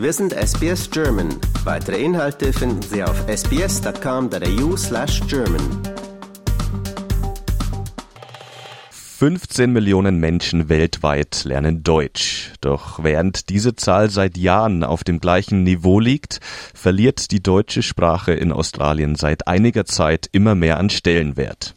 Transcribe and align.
Wir 0.00 0.12
sind 0.14 0.32
SBS 0.32 0.90
German. 0.90 1.28
Weitere 1.62 2.02
Inhalte 2.02 2.54
finden 2.54 2.80
Sie 2.80 3.04
auf 3.04 3.28
sbs.com.au/german. 3.28 5.60
15 8.90 9.70
Millionen 9.70 10.18
Menschen 10.18 10.70
weltweit 10.70 11.44
lernen 11.44 11.82
Deutsch. 11.82 12.54
Doch 12.62 13.04
während 13.04 13.50
diese 13.50 13.76
Zahl 13.76 14.08
seit 14.08 14.38
Jahren 14.38 14.84
auf 14.84 15.04
dem 15.04 15.20
gleichen 15.20 15.64
Niveau 15.64 16.00
liegt, 16.00 16.40
verliert 16.72 17.30
die 17.30 17.42
deutsche 17.42 17.82
Sprache 17.82 18.32
in 18.32 18.52
Australien 18.52 19.16
seit 19.16 19.48
einiger 19.48 19.84
Zeit 19.84 20.30
immer 20.32 20.54
mehr 20.54 20.78
an 20.78 20.88
Stellenwert. 20.88 21.74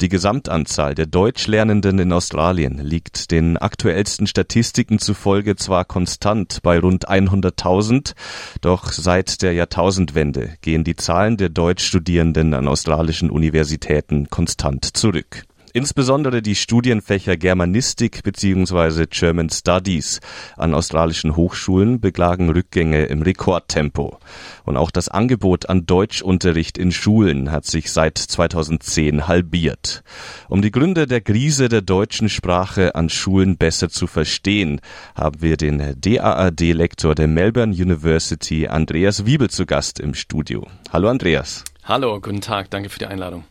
Die 0.00 0.08
Gesamtanzahl 0.08 0.94
der 0.94 1.06
Deutschlernenden 1.06 1.98
in 1.98 2.12
Australien 2.12 2.78
liegt 2.78 3.30
den 3.30 3.56
aktuellsten 3.56 4.26
Statistiken 4.26 4.98
zufolge 4.98 5.56
zwar 5.56 5.84
konstant 5.84 6.60
bei 6.62 6.78
rund 6.78 7.08
100.000, 7.08 8.14
doch 8.60 8.92
seit 8.92 9.42
der 9.42 9.52
Jahrtausendwende 9.52 10.56
gehen 10.60 10.84
die 10.84 10.96
Zahlen 10.96 11.36
der 11.36 11.48
Deutschstudierenden 11.48 12.54
an 12.54 12.68
australischen 12.68 13.30
Universitäten 13.30 14.28
konstant 14.30 14.96
zurück. 14.96 15.44
Insbesondere 15.76 16.40
die 16.40 16.54
Studienfächer 16.54 17.36
Germanistik 17.36 18.22
bzw. 18.22 19.06
German 19.10 19.50
Studies 19.50 20.20
an 20.56 20.72
australischen 20.72 21.34
Hochschulen 21.34 22.00
beklagen 22.00 22.48
Rückgänge 22.48 23.06
im 23.06 23.22
Rekordtempo. 23.22 24.20
Und 24.62 24.76
auch 24.76 24.92
das 24.92 25.08
Angebot 25.08 25.68
an 25.68 25.84
Deutschunterricht 25.84 26.78
in 26.78 26.92
Schulen 26.92 27.50
hat 27.50 27.64
sich 27.64 27.90
seit 27.90 28.18
2010 28.18 29.26
halbiert. 29.26 30.04
Um 30.48 30.62
die 30.62 30.70
Gründe 30.70 31.08
der 31.08 31.22
Krise 31.22 31.68
der 31.68 31.82
deutschen 31.82 32.28
Sprache 32.28 32.94
an 32.94 33.08
Schulen 33.08 33.56
besser 33.56 33.88
zu 33.88 34.06
verstehen, 34.06 34.80
haben 35.16 35.42
wir 35.42 35.56
den 35.56 36.00
DAAD-Lektor 36.00 37.16
der 37.16 37.26
Melbourne 37.26 37.74
University, 37.74 38.68
Andreas 38.68 39.26
Wiebel, 39.26 39.50
zu 39.50 39.66
Gast 39.66 39.98
im 39.98 40.14
Studio. 40.14 40.68
Hallo 40.92 41.08
Andreas. 41.08 41.64
Hallo, 41.82 42.20
guten 42.20 42.40
Tag, 42.40 42.70
danke 42.70 42.90
für 42.90 43.00
die 43.00 43.06
Einladung. 43.06 43.42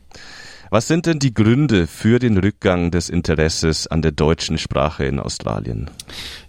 Was 0.73 0.87
sind 0.87 1.05
denn 1.05 1.19
die 1.19 1.35
Gründe 1.35 1.85
für 1.85 2.17
den 2.17 2.35
Rückgang 2.35 2.89
des 2.89 3.07
Interesses 3.07 3.85
an 3.85 4.01
der 4.01 4.11
deutschen 4.11 4.57
Sprache 4.57 5.05
in 5.05 5.19
Australien? 5.19 5.91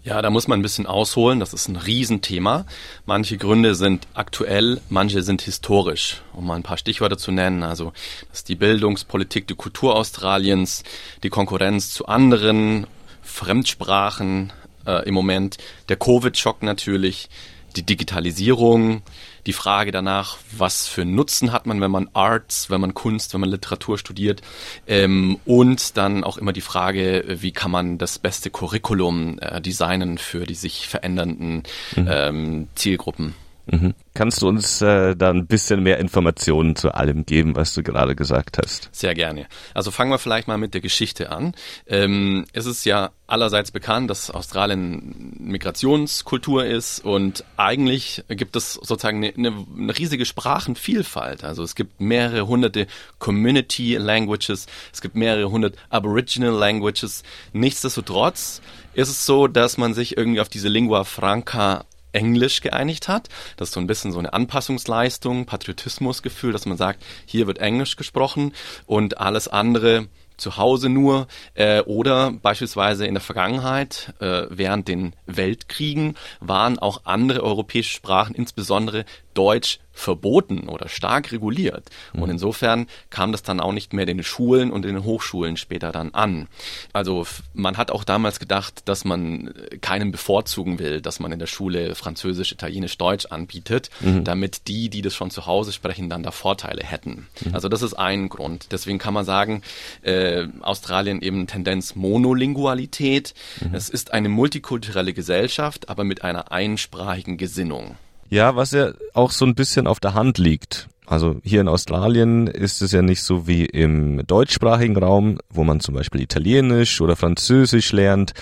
Ja, 0.03 0.23
da 0.23 0.31
muss 0.31 0.49
man 0.49 0.61
ein 0.61 0.63
bisschen 0.63 0.87
ausholen. 0.87 1.41
Das 1.41 1.53
ist 1.53 1.69
ein 1.69 1.77
Riesenthema. 1.77 2.65
Manche 3.05 3.37
Gründe 3.37 3.75
sind 3.75 4.09
aktuell, 4.15 4.81
manche 4.89 5.23
sind 5.23 5.43
historisch. 5.43 6.23
Um 6.33 6.47
mal 6.47 6.55
ein 6.55 6.63
paar 6.63 6.79
Stichworte 6.79 7.19
zu 7.19 7.33
nennen. 7.33 7.63
Also, 7.63 7.93
das 8.31 8.39
ist 8.39 8.49
die 8.49 8.55
Bildungspolitik, 8.55 9.47
die 9.47 9.57
Kultur 9.57 9.95
Australiens, 9.95 10.85
die 11.23 11.29
Konkurrenz 11.29 11.91
zu 11.91 12.07
anderen 12.07 12.87
Fremdsprachen 13.21 14.55
äh, 14.87 15.07
im 15.07 15.13
Moment, 15.13 15.59
der 15.91 15.97
Covid-Schock 15.97 16.63
natürlich, 16.63 17.29
die 17.77 17.83
Digitalisierung, 17.83 19.03
die 19.47 19.53
Frage 19.53 19.93
danach, 19.93 20.39
was 20.57 20.87
für 20.87 21.05
Nutzen 21.05 21.53
hat 21.53 21.67
man, 21.67 21.81
wenn 21.81 21.91
man 21.91 22.09
Arts, 22.13 22.71
wenn 22.71 22.81
man 22.81 22.95
Kunst, 22.95 23.35
wenn 23.35 23.41
man 23.41 23.51
Literatur 23.51 23.99
studiert 23.99 24.43
ähm, 24.87 25.39
und 25.45 25.97
dann 25.97 26.25
auch 26.25 26.39
immer 26.39 26.53
die 26.53 26.61
Frage, 26.61 27.25
wie 27.29 27.53
kann 27.53 27.71
man 27.71 27.99
das 27.99 28.19
beste 28.19 28.51
Curriculum 28.51 29.39
äh, 29.41 29.61
designen 29.61 30.19
für 30.19 30.47
die 30.47 30.55
sich 30.55 30.89
verändernden 30.89 31.65
mhm. 31.97 32.09
ähm, 32.11 32.69
Zielgruppen. 32.75 33.35
Mhm. 33.67 33.95
Kannst 34.13 34.43
du 34.43 34.49
uns 34.49 34.83
äh, 34.83 35.17
da 35.17 35.31
ein 35.31 35.47
bisschen 35.47 35.83
mehr 35.83 35.99
Informationen 35.99 36.77
zu 36.77 36.93
allem 36.93 37.25
geben, 37.25 37.57
was 37.57 37.73
du 37.73 37.83
gerade 37.83 38.15
gesagt 38.15 38.59
hast? 38.59 38.91
Sehr 38.93 39.15
gerne. 39.15 39.47
Also 39.73 39.91
fangen 39.91 40.11
wir 40.11 40.19
vielleicht 40.19 40.49
mal 40.49 40.59
mit 40.59 40.75
der 40.75 40.83
Geschichte 40.83 41.31
an. 41.31 41.55
Ähm, 41.87 42.45
es 42.53 42.67
ist 42.67 42.85
ja 42.85 43.11
allerseits 43.27 43.71
bekannt, 43.71 44.11
dass 44.11 44.31
Australien 44.31 45.35
Migrationskultur 45.39 46.67
ist 46.67 47.03
und 47.03 47.45
eigentlich 47.57 48.23
gibt 48.29 48.55
es 48.55 48.75
sozusagen 48.75 49.25
eine, 49.25 49.35
eine, 49.35 49.67
eine 49.77 49.99
riesige 49.99 50.27
Sprachenvielfalt. 50.27 51.43
Also 51.43 51.63
es 51.63 51.75
gibt 51.75 52.01
mehrere 52.03 52.47
hunderte 52.47 52.87
Community 53.19 53.97
Languages, 53.97 54.67
es 54.93 55.01
gibt 55.01 55.17
mehrere 55.17 55.51
hundert 55.51 55.77
Aboriginal 55.89 56.53
Languages. 56.53 57.23
Nichtsdestotrotz 57.55 58.61
ist 58.93 59.09
es 59.09 59.25
so, 59.25 59.49
dass 59.49 59.79
man 59.79 59.95
sich 59.95 60.19
irgendwie 60.19 60.41
auf 60.41 60.51
diese 60.51 60.69
Lingua 60.69 61.05
Franca 61.05 61.87
Englisch 62.15 62.61
geeinigt 62.61 63.09
hat. 63.09 63.29
Das 63.57 63.69
ist 63.69 63.75
so 63.75 63.81
ein 63.81 63.87
bisschen 63.87 64.13
so 64.13 64.19
eine 64.19 64.33
Anpassungsleistung, 64.33 65.47
Patriotismusgefühl, 65.47 66.53
dass 66.53 66.67
man 66.67 66.77
sagt, 66.77 67.05
hier 67.27 67.47
wird 67.47 67.59
Englisch 67.59 67.97
gesprochen 67.97 68.53
und 68.87 69.19
alles 69.19 69.49
andere 69.49 70.09
zu 70.37 70.57
Hause 70.57 70.89
nur 70.89 71.29
äh, 71.55 71.81
oder 71.83 72.33
beispielsweise 72.33 73.07
in 73.07 73.15
der 73.15 73.21
Vergangenheit 73.21 74.13
äh, 74.21 74.47
während 74.51 74.89
den 74.89 75.15
Weltkriegen 75.27 76.17
waren 76.41 76.79
auch 76.79 77.03
andere 77.05 77.43
europäische 77.43 77.95
Sprachen, 77.95 78.35
insbesondere 78.35 79.05
Deutsch, 79.35 79.79
verboten 79.95 80.69
oder 80.69 80.89
stark 80.89 81.33
reguliert. 81.33 81.89
Und 82.13 82.25
mhm. 82.25 82.31
insofern 82.33 82.87
kam 83.11 83.33
das 83.33 83.43
dann 83.43 83.61
auch 83.61 83.73
nicht 83.73 83.93
mehr 83.93 84.07
in 84.07 84.19
den 84.19 84.25
Schulen 84.25 84.71
und 84.71 84.85
in 84.85 84.95
den 84.95 85.05
Hochschulen 85.05 85.57
später 85.57 85.93
dann 85.93 86.13
an. 86.13 86.49
Also 86.93 87.27
man 87.55 87.77
hat 87.77 87.91
auch 87.91 88.05
damals 88.05 88.41
gedacht, 88.41 88.83
dass 88.87 89.05
man 89.05 89.55
keinen 89.81 90.11
bevorzugen 90.11 90.79
will, 90.79 91.01
dass 91.01 91.21
man 91.21 91.33
in 91.33 91.39
der 91.39 91.47
Schule 91.47 91.95
Französisch, 91.95 92.53
Italienisch, 92.53 92.99
Deutsch 92.99 93.27
anbietet, 93.27 93.91
mhm. 94.01 94.25
damit 94.25 94.69
die, 94.69 94.91
die 94.91 95.01
das 95.01 95.15
schon 95.15 95.31
zu 95.31 95.47
Hause 95.47 95.73
sprechen, 95.73 96.11
dann 96.11 96.23
da 96.23 96.33
Vorteile 96.33 96.83
hätten. 96.83 97.29
Mhm. 97.45 97.55
Also 97.55 97.69
das 97.69 97.83
ist 97.83 97.95
ein 97.95 98.29
Grund. 98.29 98.67
Deswegen 98.73 98.99
kann 98.99 99.15
man 99.15 99.25
sagen, 99.25 99.63
äh, 100.03 100.47
Australien 100.61 101.23
eben 101.23 101.47
Tendenz 101.47 101.95
Monolingualität. 101.95 103.35
Mhm. 103.61 103.75
Es 103.75 103.89
ist 103.89 104.13
eine 104.13 104.29
multikulturelle 104.29 105.13
Gesellschaft, 105.13 105.89
aber 105.89 106.05
mit 106.05 106.23
einer 106.23 106.51
einsprachigen 106.51 107.37
Gesinnung. 107.37 107.97
Ja, 108.31 108.57
was 108.57 108.73
ja 108.73 108.93
auch 109.13 109.31
so 109.31 109.45
ein 109.45 109.55
bisschen 109.55 109.87
auf 109.87 110.01
der 110.01 110.15
Hand 110.15 110.39
liegt. 110.39 110.89
Also 111.07 111.37
hier 111.45 111.61
in 111.61 111.69
Australien 111.69 112.47
ist 112.47 112.81
es 112.81 112.93
ja 112.93 113.03
nicht 113.03 113.23
so 113.23 113.47
wie 113.47 113.67
im 113.67 114.27
deutschsprachigen 114.27 114.97
Raum, 114.97 115.39
wo 115.51 115.63
man 115.63 115.81
zum 115.81 115.95
Beispiel 115.95 116.23
Italienisch 116.23 117.01
oder 117.01 117.15
Französisch 117.15 117.93
lernt 117.93 118.33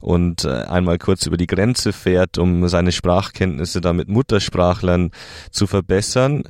und 0.00 0.44
äh, 0.44 0.48
einmal 0.48 0.98
kurz 0.98 1.26
über 1.26 1.38
die 1.38 1.46
Grenze 1.46 1.92
fährt, 1.92 2.36
um 2.36 2.68
seine 2.68 2.92
Sprachkenntnisse 2.92 3.80
da 3.80 3.92
mit 3.94 4.08
Muttersprachlern 4.08 5.12
zu 5.50 5.66
verbessern. 5.66 6.44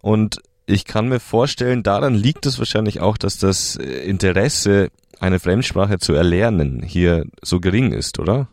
Und 0.00 0.40
ich 0.64 0.84
kann 0.84 1.08
mir 1.08 1.20
vorstellen, 1.20 1.82
daran 1.82 2.14
liegt 2.14 2.46
es 2.46 2.58
wahrscheinlich 2.58 3.00
auch, 3.00 3.18
dass 3.18 3.36
das 3.38 3.76
Interesse, 3.76 4.88
eine 5.18 5.38
Fremdsprache 5.38 5.98
zu 5.98 6.14
erlernen, 6.14 6.82
hier 6.82 7.26
so 7.42 7.60
gering 7.60 7.92
ist, 7.92 8.18
oder? 8.18 8.48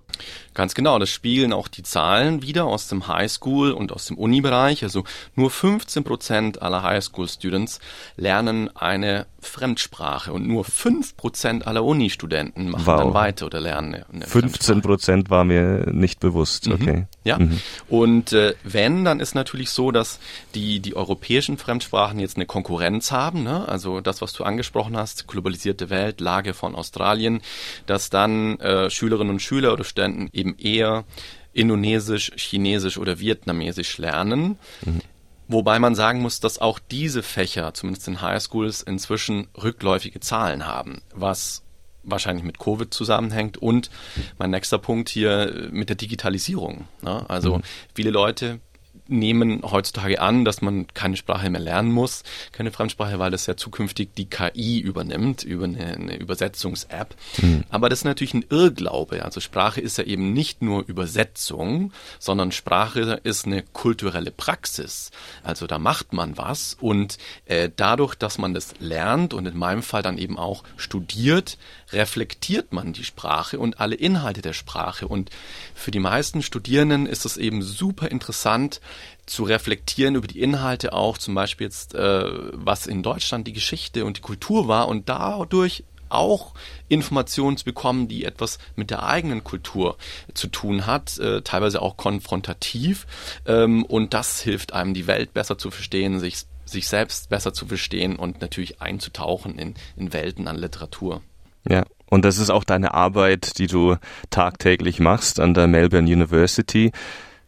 Ganz 0.57 0.73
genau, 0.73 0.97
das 0.97 1.11
spiegeln 1.11 1.53
auch 1.53 1.67
die 1.67 1.83
Zahlen 1.83 2.41
wieder 2.41 2.65
aus 2.65 2.87
dem 2.87 3.07
Highschool 3.07 3.73
und 3.73 3.91
aus 3.91 4.07
dem 4.07 4.17
Uni-Bereich. 4.17 4.81
Also 4.81 5.03
nur 5.35 5.51
15 5.51 6.03
Prozent 6.03 6.63
aller 6.63 6.81
Highschool-Students 6.81 7.79
lernen 8.15 8.75
eine 8.75 9.27
Fremdsprache 9.39 10.33
und 10.33 10.47
nur 10.47 10.65
5 10.65 11.15
Prozent 11.15 11.67
aller 11.67 11.83
Uni-Studenten 11.83 12.71
machen 12.71 12.87
wow. 12.87 12.99
dann 12.99 13.13
weiter 13.13 13.45
oder 13.45 13.59
lernen 13.59 14.03
eine 14.11 14.25
15 14.25 14.81
Prozent 14.81 15.29
war 15.29 15.43
mir 15.43 15.91
nicht 15.91 16.19
bewusst, 16.19 16.67
mhm. 16.67 16.73
okay. 16.73 16.97
Mhm. 16.97 17.07
Ja, 17.23 17.37
mhm. 17.37 17.59
und 17.87 18.33
äh, 18.33 18.55
wenn, 18.63 19.05
dann 19.05 19.19
ist 19.19 19.35
natürlich 19.35 19.69
so, 19.69 19.91
dass 19.91 20.19
die, 20.55 20.79
die 20.79 20.95
europäischen 20.95 21.57
Fremdsprachen 21.57 22.19
jetzt 22.19 22.35
eine 22.35 22.45
Konkurrenz 22.45 23.11
haben, 23.11 23.43
ne? 23.43 23.67
also 23.67 24.01
das, 24.01 24.21
was 24.21 24.33
du 24.33 24.43
angesprochen 24.43 24.97
hast, 24.97 25.27
globalisierte 25.27 25.89
Welt, 25.89 26.19
Lage 26.19 26.53
von 26.53 26.73
Australien, 26.73 27.41
dass 27.85 28.09
dann 28.09 28.59
äh, 28.59 28.89
Schülerinnen 28.89 29.33
und 29.33 29.41
Schüler 29.41 29.73
oder 29.73 29.83
Studenten 29.83 30.29
eben 30.33 30.46
eben 30.47 30.57
eher 30.57 31.05
Indonesisch, 31.53 32.31
Chinesisch 32.35 32.97
oder 32.97 33.19
Vietnamesisch 33.19 33.97
lernen. 33.97 34.57
Mhm. 34.85 35.01
Wobei 35.47 35.79
man 35.79 35.95
sagen 35.95 36.21
muss, 36.21 36.39
dass 36.39 36.59
auch 36.59 36.77
diese 36.79 37.23
Fächer, 37.23 37.73
zumindest 37.73 38.07
in 38.07 38.21
Highschools, 38.21 38.81
inzwischen 38.81 39.47
rückläufige 39.55 40.19
Zahlen 40.19 40.65
haben, 40.67 41.01
was 41.13 41.63
wahrscheinlich 42.03 42.45
mit 42.45 42.59
Covid 42.59 42.93
zusammenhängt 42.93 43.57
und 43.57 43.89
mein 44.37 44.49
nächster 44.49 44.77
Punkt 44.77 45.09
hier 45.09 45.69
mit 45.71 45.89
der 45.89 45.95
Digitalisierung. 45.95 46.87
Ne? 47.01 47.25
Also 47.29 47.57
mhm. 47.57 47.61
viele 47.93 48.11
Leute 48.11 48.59
nehmen 49.07 49.61
heutzutage 49.63 50.21
an, 50.21 50.45
dass 50.45 50.61
man 50.61 50.87
keine 50.93 51.17
Sprache 51.17 51.49
mehr 51.49 51.61
lernen 51.61 51.91
muss, 51.91 52.23
keine 52.51 52.71
Fremdsprache, 52.71 53.19
weil 53.19 53.31
das 53.31 53.45
ja 53.45 53.57
zukünftig 53.57 54.09
die 54.17 54.29
KI 54.29 54.79
übernimmt 54.79 55.43
über 55.43 55.65
eine, 55.65 55.85
eine 55.85 56.15
Übersetzungs-App. 56.17 57.15
Mhm. 57.41 57.63
Aber 57.69 57.89
das 57.89 57.99
ist 57.99 58.05
natürlich 58.05 58.33
ein 58.33 58.45
Irrglaube. 58.49 59.23
Also 59.23 59.39
Sprache 59.39 59.81
ist 59.81 59.97
ja 59.97 60.03
eben 60.03 60.33
nicht 60.33 60.61
nur 60.61 60.83
Übersetzung, 60.87 61.91
sondern 62.19 62.51
Sprache 62.51 63.19
ist 63.23 63.45
eine 63.45 63.63
kulturelle 63.63 64.31
Praxis. 64.31 65.11
Also 65.43 65.67
da 65.67 65.79
macht 65.79 66.13
man 66.13 66.37
was 66.37 66.75
und 66.79 67.17
äh, 67.45 67.69
dadurch, 67.75 68.15
dass 68.15 68.37
man 68.37 68.53
das 68.53 68.73
lernt 68.79 69.33
und 69.33 69.45
in 69.45 69.57
meinem 69.57 69.83
Fall 69.83 70.01
dann 70.01 70.17
eben 70.17 70.37
auch 70.37 70.63
studiert, 70.77 71.57
reflektiert 71.91 72.73
man 72.73 72.93
die 72.93 73.03
Sprache 73.03 73.59
und 73.59 73.79
alle 73.79 73.95
Inhalte 73.95 74.41
der 74.41 74.53
Sprache. 74.53 75.07
Und 75.07 75.29
für 75.73 75.91
die 75.91 75.99
meisten 75.99 76.41
Studierenden 76.41 77.05
ist 77.05 77.25
es 77.25 77.37
eben 77.37 77.61
super 77.61 78.09
interessant, 78.09 78.81
zu 79.25 79.43
reflektieren 79.43 80.15
über 80.15 80.27
die 80.27 80.41
Inhalte 80.41 80.93
auch, 80.93 81.17
zum 81.17 81.35
Beispiel 81.35 81.65
jetzt, 81.65 81.95
äh, 81.95 82.23
was 82.53 82.87
in 82.87 83.03
Deutschland 83.03 83.47
die 83.47 83.53
Geschichte 83.53 84.05
und 84.05 84.17
die 84.17 84.21
Kultur 84.21 84.67
war 84.67 84.87
und 84.87 85.09
dadurch 85.09 85.83
auch 86.09 86.53
Informationen 86.87 87.57
zu 87.57 87.65
bekommen, 87.65 88.07
die 88.07 88.23
etwas 88.23 88.59
mit 88.75 88.89
der 88.89 89.03
eigenen 89.03 89.43
Kultur 89.43 89.97
zu 90.33 90.47
tun 90.47 90.85
hat, 90.85 91.17
äh, 91.19 91.41
teilweise 91.41 91.81
auch 91.81 91.97
konfrontativ. 91.97 93.07
Ähm, 93.45 93.83
und 93.85 94.13
das 94.13 94.41
hilft 94.41 94.73
einem, 94.73 94.93
die 94.93 95.07
Welt 95.07 95.33
besser 95.33 95.57
zu 95.57 95.71
verstehen, 95.71 96.19
sich, 96.19 96.45
sich 96.65 96.87
selbst 96.87 97.29
besser 97.29 97.53
zu 97.53 97.65
verstehen 97.65 98.15
und 98.15 98.41
natürlich 98.41 98.81
einzutauchen 98.81 99.57
in, 99.59 99.75
in 99.95 100.13
Welten 100.13 100.47
an 100.47 100.57
Literatur. 100.57 101.21
Ja, 101.69 101.83
und 102.09 102.23
das 102.23 102.37
ist 102.37 102.49
auch 102.49 102.63
deine 102.63 102.93
Arbeit, 102.93 103.59
die 103.59 103.67
du 103.67 103.97
tagtäglich 104.29 104.99
machst 104.99 105.39
an 105.39 105.53
der 105.53 105.67
Melbourne 105.67 106.09
University. 106.09 106.91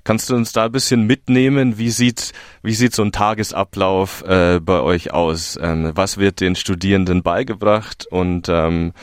Kannst 0.03 0.29
du 0.29 0.35
uns 0.35 0.53
da 0.53 0.65
ein 0.65 0.71
bisschen 0.71 1.03
mitnehmen? 1.03 1.77
Wie 1.77 1.91
sieht, 1.91 2.31
wie 2.63 2.73
sieht 2.73 2.95
so 2.95 3.03
ein 3.03 3.11
Tagesablauf 3.11 4.23
äh, 4.25 4.59
bei 4.59 4.81
euch 4.81 5.13
aus? 5.13 5.57
Ähm, 5.61 5.91
was 5.93 6.17
wird 6.17 6.41
den 6.41 6.55
Studierenden 6.55 7.21
beigebracht 7.21 8.07
und 8.09 8.49
ähm, 8.49 8.93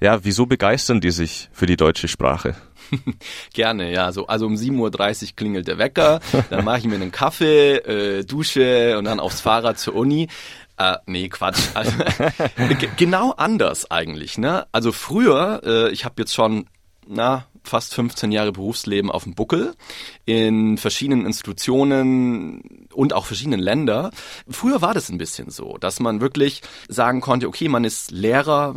ja, 0.00 0.24
wieso 0.24 0.46
begeistern 0.46 1.00
die 1.00 1.10
sich 1.10 1.48
für 1.52 1.66
die 1.66 1.76
deutsche 1.76 2.08
Sprache? 2.08 2.54
Gerne, 3.52 3.92
ja. 3.92 4.12
So, 4.12 4.26
also 4.26 4.46
um 4.46 4.54
7.30 4.54 5.22
Uhr 5.22 5.36
klingelt 5.36 5.68
der 5.68 5.78
Wecker, 5.78 6.20
dann 6.50 6.64
mache 6.64 6.78
ich 6.78 6.84
mir 6.84 6.94
einen 6.94 7.12
Kaffee, 7.12 7.76
äh, 7.76 8.24
Dusche 8.24 8.96
und 8.96 9.04
dann 9.04 9.20
aufs 9.20 9.40
Fahrrad 9.40 9.78
zur 9.78 9.96
Uni. 9.96 10.28
Äh, 10.78 10.96
nee, 11.06 11.28
Quatsch. 11.28 11.58
Also, 11.74 11.92
genau 12.96 13.32
anders 13.32 13.90
eigentlich. 13.90 14.38
Ne? 14.38 14.66
Also 14.72 14.92
früher, 14.92 15.60
äh, 15.64 15.90
ich 15.90 16.04
habe 16.04 16.14
jetzt 16.18 16.34
schon 16.34 16.66
na, 17.06 17.46
fast 17.64 17.94
15 17.94 18.32
Jahre 18.32 18.52
Berufsleben 18.52 19.10
auf 19.10 19.24
dem 19.24 19.34
Buckel 19.34 19.74
in 20.24 20.78
verschiedenen 20.78 21.26
Institutionen 21.26 22.88
und 22.92 23.12
auch 23.12 23.26
verschiedenen 23.26 23.60
Ländern. 23.60 24.10
Früher 24.48 24.82
war 24.82 24.94
das 24.94 25.08
ein 25.08 25.18
bisschen 25.18 25.50
so, 25.50 25.78
dass 25.78 26.00
man 26.00 26.20
wirklich 26.20 26.62
sagen 26.88 27.20
konnte, 27.20 27.48
okay, 27.48 27.68
man 27.68 27.84
ist 27.84 28.10
Lehrer 28.10 28.74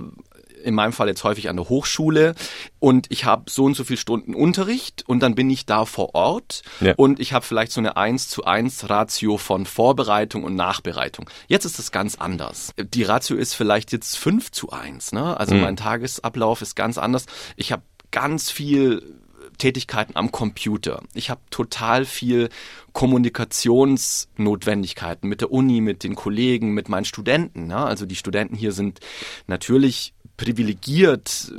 in 0.63 0.75
meinem 0.75 0.93
Fall 0.93 1.07
jetzt 1.07 1.23
häufig 1.23 1.49
an 1.49 1.55
der 1.55 1.69
Hochschule 1.69 2.35
und 2.79 3.07
ich 3.09 3.25
habe 3.25 3.49
so 3.49 3.65
und 3.65 3.75
so 3.75 3.83
viel 3.83 3.97
Stunden 3.97 4.33
Unterricht 4.33 5.03
und 5.07 5.21
dann 5.21 5.35
bin 5.35 5.49
ich 5.49 5.65
da 5.65 5.85
vor 5.85 6.15
Ort 6.15 6.63
ja. 6.79 6.93
und 6.97 7.19
ich 7.19 7.33
habe 7.33 7.45
vielleicht 7.45 7.71
so 7.71 7.81
eine 7.81 7.97
1 7.97 8.29
zu 8.29 8.45
1 8.45 8.89
Ratio 8.89 9.37
von 9.37 9.65
Vorbereitung 9.65 10.43
und 10.43 10.55
Nachbereitung. 10.55 11.29
Jetzt 11.47 11.65
ist 11.65 11.79
es 11.79 11.91
ganz 11.91 12.15
anders. 12.15 12.73
Die 12.77 13.03
Ratio 13.03 13.37
ist 13.37 13.53
vielleicht 13.53 13.91
jetzt 13.91 14.17
5 14.17 14.51
zu 14.51 14.71
1. 14.71 15.13
Ne? 15.13 15.37
Also 15.37 15.55
mhm. 15.55 15.61
mein 15.61 15.75
Tagesablauf 15.75 16.61
ist 16.61 16.75
ganz 16.75 16.97
anders. 16.97 17.25
Ich 17.55 17.71
habe 17.71 17.83
ganz 18.11 18.51
viel 18.51 19.21
Tätigkeiten 19.57 20.15
am 20.15 20.31
Computer. 20.31 21.03
Ich 21.13 21.29
habe 21.29 21.41
total 21.51 22.05
viel 22.05 22.49
Kommunikationsnotwendigkeiten 22.93 25.29
mit 25.29 25.41
der 25.41 25.51
Uni, 25.51 25.81
mit 25.81 26.03
den 26.03 26.15
Kollegen, 26.15 26.73
mit 26.73 26.89
meinen 26.89 27.05
Studenten. 27.05 27.67
Ne? 27.67 27.77
Also 27.77 28.07
die 28.07 28.15
Studenten 28.15 28.55
hier 28.55 28.71
sind 28.71 29.01
natürlich 29.47 30.13
privilegiert, 30.37 31.51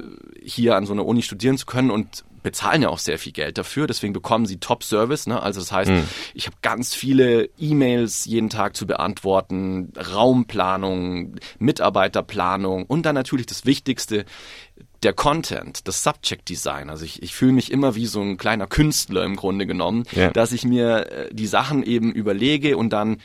hier 0.43 0.77
an 0.77 0.87
so 0.87 0.93
einer 0.93 1.07
Uni 1.07 1.23
studieren 1.23 1.59
zu 1.59 1.67
können 1.67 1.91
und 1.91 2.25
bezahlen 2.43 2.83
ja 2.83 2.89
auch 2.89 2.99
sehr 2.99 3.19
viel 3.19 3.33
Geld 3.33 3.59
dafür, 3.59 3.87
deswegen 3.87 4.13
bekommen 4.13 4.47
sie 4.47 4.59
Top-Service. 4.59 5.27
Ne? 5.27 5.41
Also 5.41 5.61
das 5.61 5.73
heißt, 5.73 5.91
mhm. 5.91 6.05
ich 6.35 6.47
habe 6.47 6.57
ganz 6.63 6.95
viele 6.95 7.49
E-Mails 7.59 8.25
jeden 8.25 8.51
Tag 8.51 8.77
zu 8.77 8.87
beantworten, 8.87 9.93
Raumplanung, 9.97 11.37
Mitarbeiterplanung 11.59 12.85
und 12.85 13.07
dann 13.07 13.15
natürlich 13.15 13.47
das 13.47 13.65
Wichtigste, 13.65 14.25
der 15.03 15.13
Content, 15.13 15.89
das 15.89 16.03
Subject 16.03 16.49
Design. 16.49 16.89
Also 16.91 17.05
ich, 17.05 17.23
ich 17.23 17.35
fühle 17.35 17.53
mich 17.53 17.73
immer 17.73 17.95
wie 17.95 18.07
so 18.07 18.21
ein 18.21 18.37
kleiner 18.37 18.67
Künstler 18.67 19.25
im 19.25 19.37
Grunde 19.37 19.67
genommen, 19.67 20.05
ja. 20.13 20.31
dass 20.31 20.53
ich 20.53 20.65
mir 20.65 21.11
äh, 21.11 21.35
die 21.35 21.47
Sachen 21.47 21.83
eben 21.83 22.13
überlege 22.13 22.77
und 22.77 22.91
dann 22.91 23.19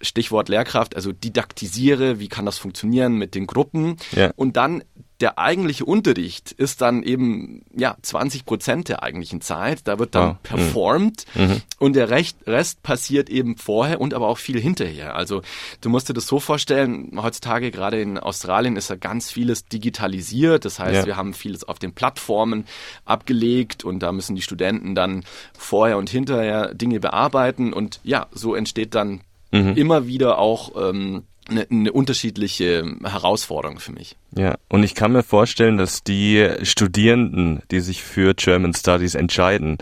Stichwort 0.00 0.48
Lehrkraft, 0.48 0.96
also 0.96 1.12
didaktisiere, 1.12 2.18
wie 2.18 2.28
kann 2.28 2.46
das 2.46 2.58
funktionieren 2.58 3.14
mit 3.14 3.34
den 3.34 3.46
Gruppen 3.46 3.96
ja. 4.12 4.30
und 4.36 4.56
dann 4.56 4.82
der 5.20 5.38
eigentliche 5.38 5.84
Unterricht 5.84 6.52
ist 6.52 6.82
dann 6.82 7.02
eben 7.02 7.64
ja 7.74 7.96
20 8.02 8.44
Prozent 8.44 8.88
der 8.88 9.02
eigentlichen 9.02 9.40
Zeit. 9.40 9.88
Da 9.88 9.98
wird 9.98 10.14
dann 10.14 10.32
oh. 10.32 10.36
performt 10.42 11.24
mhm. 11.34 11.62
und 11.78 11.96
der 11.96 12.10
Rest 12.10 12.82
passiert 12.82 13.30
eben 13.30 13.56
vorher 13.56 14.00
und 14.00 14.12
aber 14.12 14.28
auch 14.28 14.36
viel 14.38 14.60
hinterher. 14.60 15.16
Also 15.16 15.40
du 15.80 15.88
musst 15.88 16.10
dir 16.10 16.14
das 16.14 16.26
so 16.26 16.38
vorstellen, 16.38 17.18
heutzutage 17.22 17.70
gerade 17.70 18.00
in 18.00 18.18
Australien 18.18 18.76
ist 18.76 18.90
ja 18.90 18.96
ganz 18.96 19.30
vieles 19.30 19.64
digitalisiert. 19.64 20.66
Das 20.66 20.78
heißt, 20.78 20.94
ja. 20.94 21.06
wir 21.06 21.16
haben 21.16 21.32
vieles 21.32 21.64
auf 21.64 21.78
den 21.78 21.94
Plattformen 21.94 22.66
abgelegt 23.06 23.84
und 23.84 24.00
da 24.00 24.12
müssen 24.12 24.36
die 24.36 24.42
Studenten 24.42 24.94
dann 24.94 25.24
vorher 25.56 25.96
und 25.96 26.10
hinterher 26.10 26.74
Dinge 26.74 27.00
bearbeiten 27.00 27.72
und 27.72 28.00
ja, 28.04 28.26
so 28.32 28.54
entsteht 28.54 28.94
dann 28.94 29.22
mhm. 29.52 29.74
immer 29.74 30.06
wieder 30.06 30.38
auch 30.38 30.72
ähm, 30.90 31.24
eine, 31.48 31.66
eine 31.70 31.92
unterschiedliche 31.92 32.84
Herausforderung 33.04 33.78
für 33.78 33.92
mich. 33.92 34.16
Ja, 34.36 34.56
und 34.68 34.82
ich 34.82 34.94
kann 34.94 35.12
mir 35.12 35.22
vorstellen, 35.22 35.78
dass 35.78 36.02
die 36.02 36.48
Studierenden, 36.62 37.62
die 37.70 37.80
sich 37.80 38.02
für 38.02 38.34
German 38.34 38.74
Studies 38.74 39.14
entscheiden, 39.14 39.78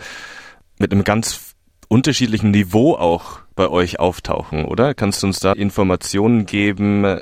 mit 0.77 0.91
einem 0.91 1.03
ganz 1.03 1.55
unterschiedlichen 1.87 2.51
Niveau 2.51 2.95
auch 2.95 3.39
bei 3.55 3.69
euch 3.69 3.99
auftauchen, 3.99 4.65
oder? 4.65 4.93
Kannst 4.93 5.23
du 5.23 5.27
uns 5.27 5.39
da 5.39 5.53
Informationen 5.53 6.45
geben, 6.45 7.19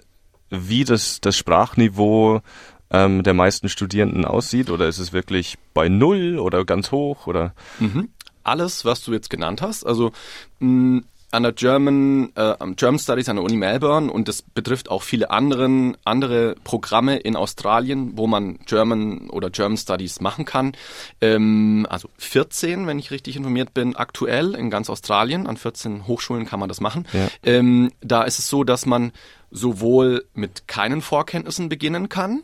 wie 0.50 0.84
das, 0.84 1.22
das 1.22 1.38
Sprachniveau 1.38 2.42
ähm, 2.90 3.24
der 3.24 3.34
meisten 3.34 3.70
Studierenden 3.70 4.26
aussieht? 4.26 4.70
Oder 4.70 4.88
ist 4.88 5.00
es 5.00 5.14
wirklich 5.14 5.58
bei 5.74 5.90
Null 5.90 6.40
oder 6.40 6.66
ganz 6.66 6.92
hoch? 6.92 7.28
Oder? 7.28 7.54
Mhm 7.80 8.10
alles, 8.44 8.86
was 8.86 9.02
du 9.04 9.14
jetzt 9.14 9.30
genannt 9.30 9.62
hast. 9.62 9.86
Also 9.86 10.12
mh, 10.60 11.02
an 11.34 11.44
der 11.44 11.52
German, 11.52 12.32
äh, 12.36 12.56
German 12.76 13.00
Studies 13.00 13.28
an 13.28 13.38
der 13.38 13.46
Uni 13.46 13.56
Melbourne 13.56 14.12
und 14.12 14.28
das 14.28 14.42
betrifft 14.42 14.90
auch 14.90 15.02
viele 15.02 15.32
anderen, 15.32 15.98
andere 16.06 16.56
Programme 16.64 17.18
in 17.18 17.36
Australien, 17.36 18.12
wo 18.16 18.28
man 18.28 18.60
German 18.66 19.30
oder 19.30 19.50
German 19.50 19.78
Studies 19.78 20.22
machen 20.22 20.46
kann. 20.46 20.74
Ähm, 21.22 21.88
also 21.90 22.10
14, 22.18 22.86
wenn 22.86 23.00
ich 23.00 23.12
richtig 23.12 23.36
informiert 23.36 23.74
bin, 23.74 23.96
aktuell 23.96 24.54
in 24.54 24.70
ganz 24.70 24.90
Australien. 24.90 25.48
An 25.48 25.58
14 25.58 26.08
Hochschulen 26.08 26.46
kann 26.46 26.60
man 26.60 26.70
das 26.70 26.82
machen. 26.82 27.08
Ja. 27.14 27.28
Ähm, 27.44 27.92
da 28.02 28.24
ist 28.24 28.38
es 28.38 28.48
so, 28.48 28.64
dass 28.64 28.86
man 28.86 29.12
sowohl 29.50 30.26
mit 30.34 30.68
keinen 30.68 31.02
Vorkenntnissen 31.02 31.70
beginnen 31.70 32.10
kann, 32.10 32.44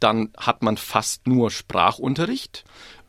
dann 0.00 0.30
hat 0.36 0.62
man 0.62 0.76
fast 0.76 1.26
nur 1.28 1.50
Sprachunterricht 1.50 2.64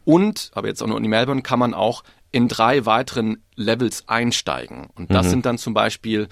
und, 0.05 0.51
aber 0.53 0.67
jetzt 0.67 0.81
an 0.81 0.89
der 0.89 0.97
Uni 0.97 1.07
Melbourne 1.07 1.41
kann 1.41 1.59
man 1.59 1.73
auch 1.73 2.03
in 2.33 2.49
drei 2.49 2.85
weiteren 2.85 3.43
Levels 3.55 4.09
einsteigen. 4.09 4.87
Und 4.95 5.11
das 5.11 5.27
mhm. 5.27 5.29
sind 5.29 5.45
dann 5.45 5.57
zum 5.57 5.73
Beispiel 5.73 6.27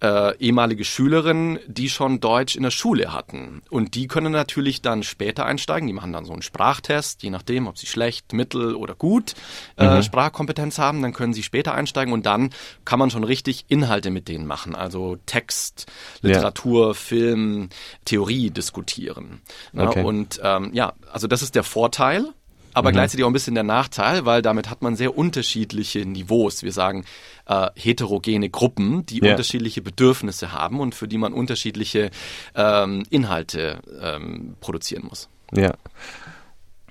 äh, 0.00 0.36
ehemalige 0.38 0.84
Schülerinnen, 0.84 1.58
die 1.66 1.88
schon 1.88 2.20
Deutsch 2.20 2.56
in 2.56 2.64
der 2.64 2.70
Schule 2.70 3.12
hatten. 3.12 3.62
Und 3.70 3.94
die 3.94 4.08
können 4.08 4.32
natürlich 4.32 4.82
dann 4.82 5.04
später 5.04 5.46
einsteigen. 5.46 5.86
Die 5.86 5.92
machen 5.92 6.12
dann 6.12 6.24
so 6.24 6.32
einen 6.32 6.42
Sprachtest, 6.42 7.22
je 7.22 7.30
nachdem, 7.30 7.66
ob 7.68 7.78
sie 7.78 7.86
schlecht, 7.86 8.32
mittel 8.32 8.74
oder 8.74 8.94
gut 8.96 9.34
äh, 9.76 9.96
mhm. 9.96 10.02
Sprachkompetenz 10.02 10.78
haben. 10.78 11.02
Dann 11.02 11.12
können 11.12 11.34
sie 11.34 11.42
später 11.44 11.74
einsteigen 11.74 12.12
und 12.12 12.26
dann 12.26 12.50
kann 12.84 12.98
man 12.98 13.10
schon 13.10 13.24
richtig 13.24 13.64
Inhalte 13.68 14.10
mit 14.10 14.28
denen 14.28 14.46
machen. 14.46 14.74
Also 14.74 15.18
Text, 15.26 15.86
Literatur, 16.20 16.88
ja. 16.88 16.94
Film, 16.94 17.68
Theorie 18.04 18.50
diskutieren. 18.50 19.40
Okay. 19.76 20.02
Und 20.02 20.40
ähm, 20.42 20.70
ja, 20.74 20.94
also 21.12 21.28
das 21.28 21.42
ist 21.42 21.54
der 21.54 21.64
Vorteil 21.64 22.32
aber 22.78 22.90
mhm. 22.90 22.94
gleichzeitig 22.94 23.24
auch 23.24 23.28
ein 23.28 23.32
bisschen 23.32 23.54
der 23.54 23.64
Nachteil, 23.64 24.24
weil 24.24 24.42
damit 24.42 24.70
hat 24.70 24.82
man 24.82 24.96
sehr 24.96 25.16
unterschiedliche 25.16 26.06
Niveaus. 26.06 26.62
Wir 26.62 26.72
sagen 26.72 27.04
äh, 27.46 27.68
heterogene 27.74 28.48
Gruppen, 28.48 29.04
die 29.06 29.20
ja. 29.22 29.32
unterschiedliche 29.32 29.82
Bedürfnisse 29.82 30.52
haben 30.52 30.80
und 30.80 30.94
für 30.94 31.08
die 31.08 31.18
man 31.18 31.32
unterschiedliche 31.32 32.10
ähm, 32.54 33.04
Inhalte 33.10 33.80
ähm, 34.00 34.54
produzieren 34.60 35.04
muss. 35.08 35.28
Ja. 35.52 35.74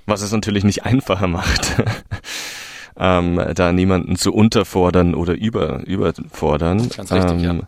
Was 0.05 0.21
es 0.21 0.31
natürlich 0.31 0.63
nicht 0.63 0.85
einfacher 0.85 1.27
macht. 1.27 1.83
ähm, 2.97 3.41
da 3.55 3.71
niemanden 3.71 4.15
zu 4.15 4.33
unterfordern 4.33 5.15
oder 5.15 5.33
über, 5.33 5.85
überfordern. 5.85 6.89
Ganz 6.89 7.11
richtig, 7.11 7.41
ja. 7.41 7.59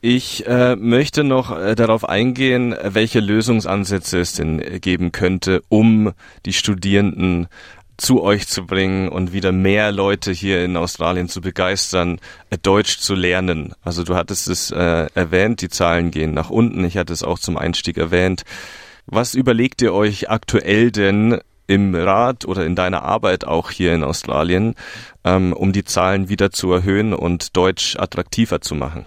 Ich 0.00 0.46
äh, 0.46 0.76
möchte 0.76 1.24
noch 1.24 1.50
äh, 1.50 1.74
darauf 1.74 2.08
eingehen, 2.08 2.72
welche 2.84 3.18
Lösungsansätze 3.18 4.20
es 4.20 4.32
denn 4.32 4.80
geben 4.80 5.10
könnte, 5.10 5.62
um 5.68 6.12
die 6.46 6.52
Studierenden 6.52 7.48
zu 7.96 8.22
euch 8.22 8.46
zu 8.46 8.64
bringen 8.64 9.08
und 9.08 9.32
wieder 9.32 9.50
mehr 9.50 9.90
Leute 9.90 10.30
hier 10.30 10.64
in 10.64 10.76
Australien 10.76 11.28
zu 11.28 11.40
begeistern, 11.40 12.20
äh, 12.50 12.58
Deutsch 12.58 12.98
zu 12.98 13.16
lernen. 13.16 13.74
Also 13.82 14.04
du 14.04 14.14
hattest 14.14 14.48
es 14.48 14.70
äh, 14.70 15.08
erwähnt, 15.14 15.62
die 15.62 15.68
Zahlen 15.68 16.12
gehen 16.12 16.32
nach 16.32 16.48
unten. 16.48 16.84
Ich 16.84 16.96
hatte 16.96 17.12
es 17.12 17.24
auch 17.24 17.40
zum 17.40 17.56
Einstieg 17.56 17.98
erwähnt. 17.98 18.44
Was 19.06 19.34
überlegt 19.34 19.82
ihr 19.82 19.92
euch 19.92 20.30
aktuell 20.30 20.92
denn 20.92 21.40
im 21.66 21.96
Rat 21.96 22.44
oder 22.44 22.64
in 22.64 22.76
deiner 22.76 23.02
Arbeit 23.02 23.44
auch 23.44 23.72
hier 23.72 23.92
in 23.94 24.04
Australien, 24.04 24.76
ähm, 25.24 25.52
um 25.52 25.72
die 25.72 25.84
Zahlen 25.84 26.28
wieder 26.28 26.52
zu 26.52 26.72
erhöhen 26.72 27.12
und 27.12 27.56
Deutsch 27.56 27.96
attraktiver 27.96 28.60
zu 28.60 28.76
machen? 28.76 29.04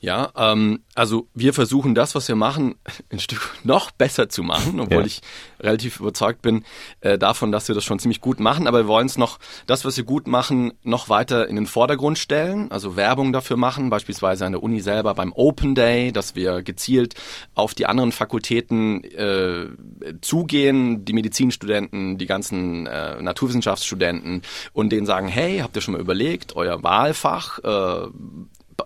Ja, 0.00 0.30
ähm, 0.36 0.80
also 0.94 1.26
wir 1.34 1.52
versuchen 1.52 1.96
das, 1.96 2.14
was 2.14 2.28
wir 2.28 2.36
machen, 2.36 2.76
ein 3.10 3.18
Stück 3.18 3.50
noch 3.64 3.90
besser 3.90 4.28
zu 4.28 4.44
machen, 4.44 4.78
obwohl 4.78 5.00
ja. 5.00 5.06
ich 5.06 5.22
relativ 5.58 5.98
überzeugt 5.98 6.40
bin 6.40 6.64
äh, 7.00 7.18
davon, 7.18 7.50
dass 7.50 7.66
wir 7.66 7.74
das 7.74 7.84
schon 7.84 7.98
ziemlich 7.98 8.20
gut 8.20 8.38
machen. 8.38 8.68
Aber 8.68 8.78
wir 8.78 8.86
wollen 8.86 9.06
es 9.06 9.18
noch, 9.18 9.38
das, 9.66 9.84
was 9.84 9.96
wir 9.96 10.04
gut 10.04 10.28
machen, 10.28 10.72
noch 10.84 11.08
weiter 11.08 11.48
in 11.48 11.56
den 11.56 11.66
Vordergrund 11.66 12.16
stellen. 12.16 12.70
Also 12.70 12.94
Werbung 12.94 13.32
dafür 13.32 13.56
machen, 13.56 13.90
beispielsweise 13.90 14.46
an 14.46 14.52
der 14.52 14.62
Uni 14.62 14.80
selber 14.80 15.14
beim 15.14 15.32
Open 15.32 15.74
Day, 15.74 16.12
dass 16.12 16.36
wir 16.36 16.62
gezielt 16.62 17.14
auf 17.54 17.74
die 17.74 17.86
anderen 17.86 18.12
Fakultäten 18.12 19.02
äh, 19.02 19.66
zugehen, 20.20 21.04
die 21.04 21.12
Medizinstudenten, 21.12 22.18
die 22.18 22.26
ganzen 22.26 22.86
äh, 22.86 23.20
Naturwissenschaftsstudenten 23.20 24.42
und 24.72 24.90
denen 24.90 25.06
sagen, 25.06 25.26
hey, 25.26 25.58
habt 25.58 25.74
ihr 25.74 25.82
schon 25.82 25.94
mal 25.94 26.00
überlegt, 26.00 26.54
euer 26.54 26.84
Wahlfach 26.84 27.58
äh, 27.58 28.08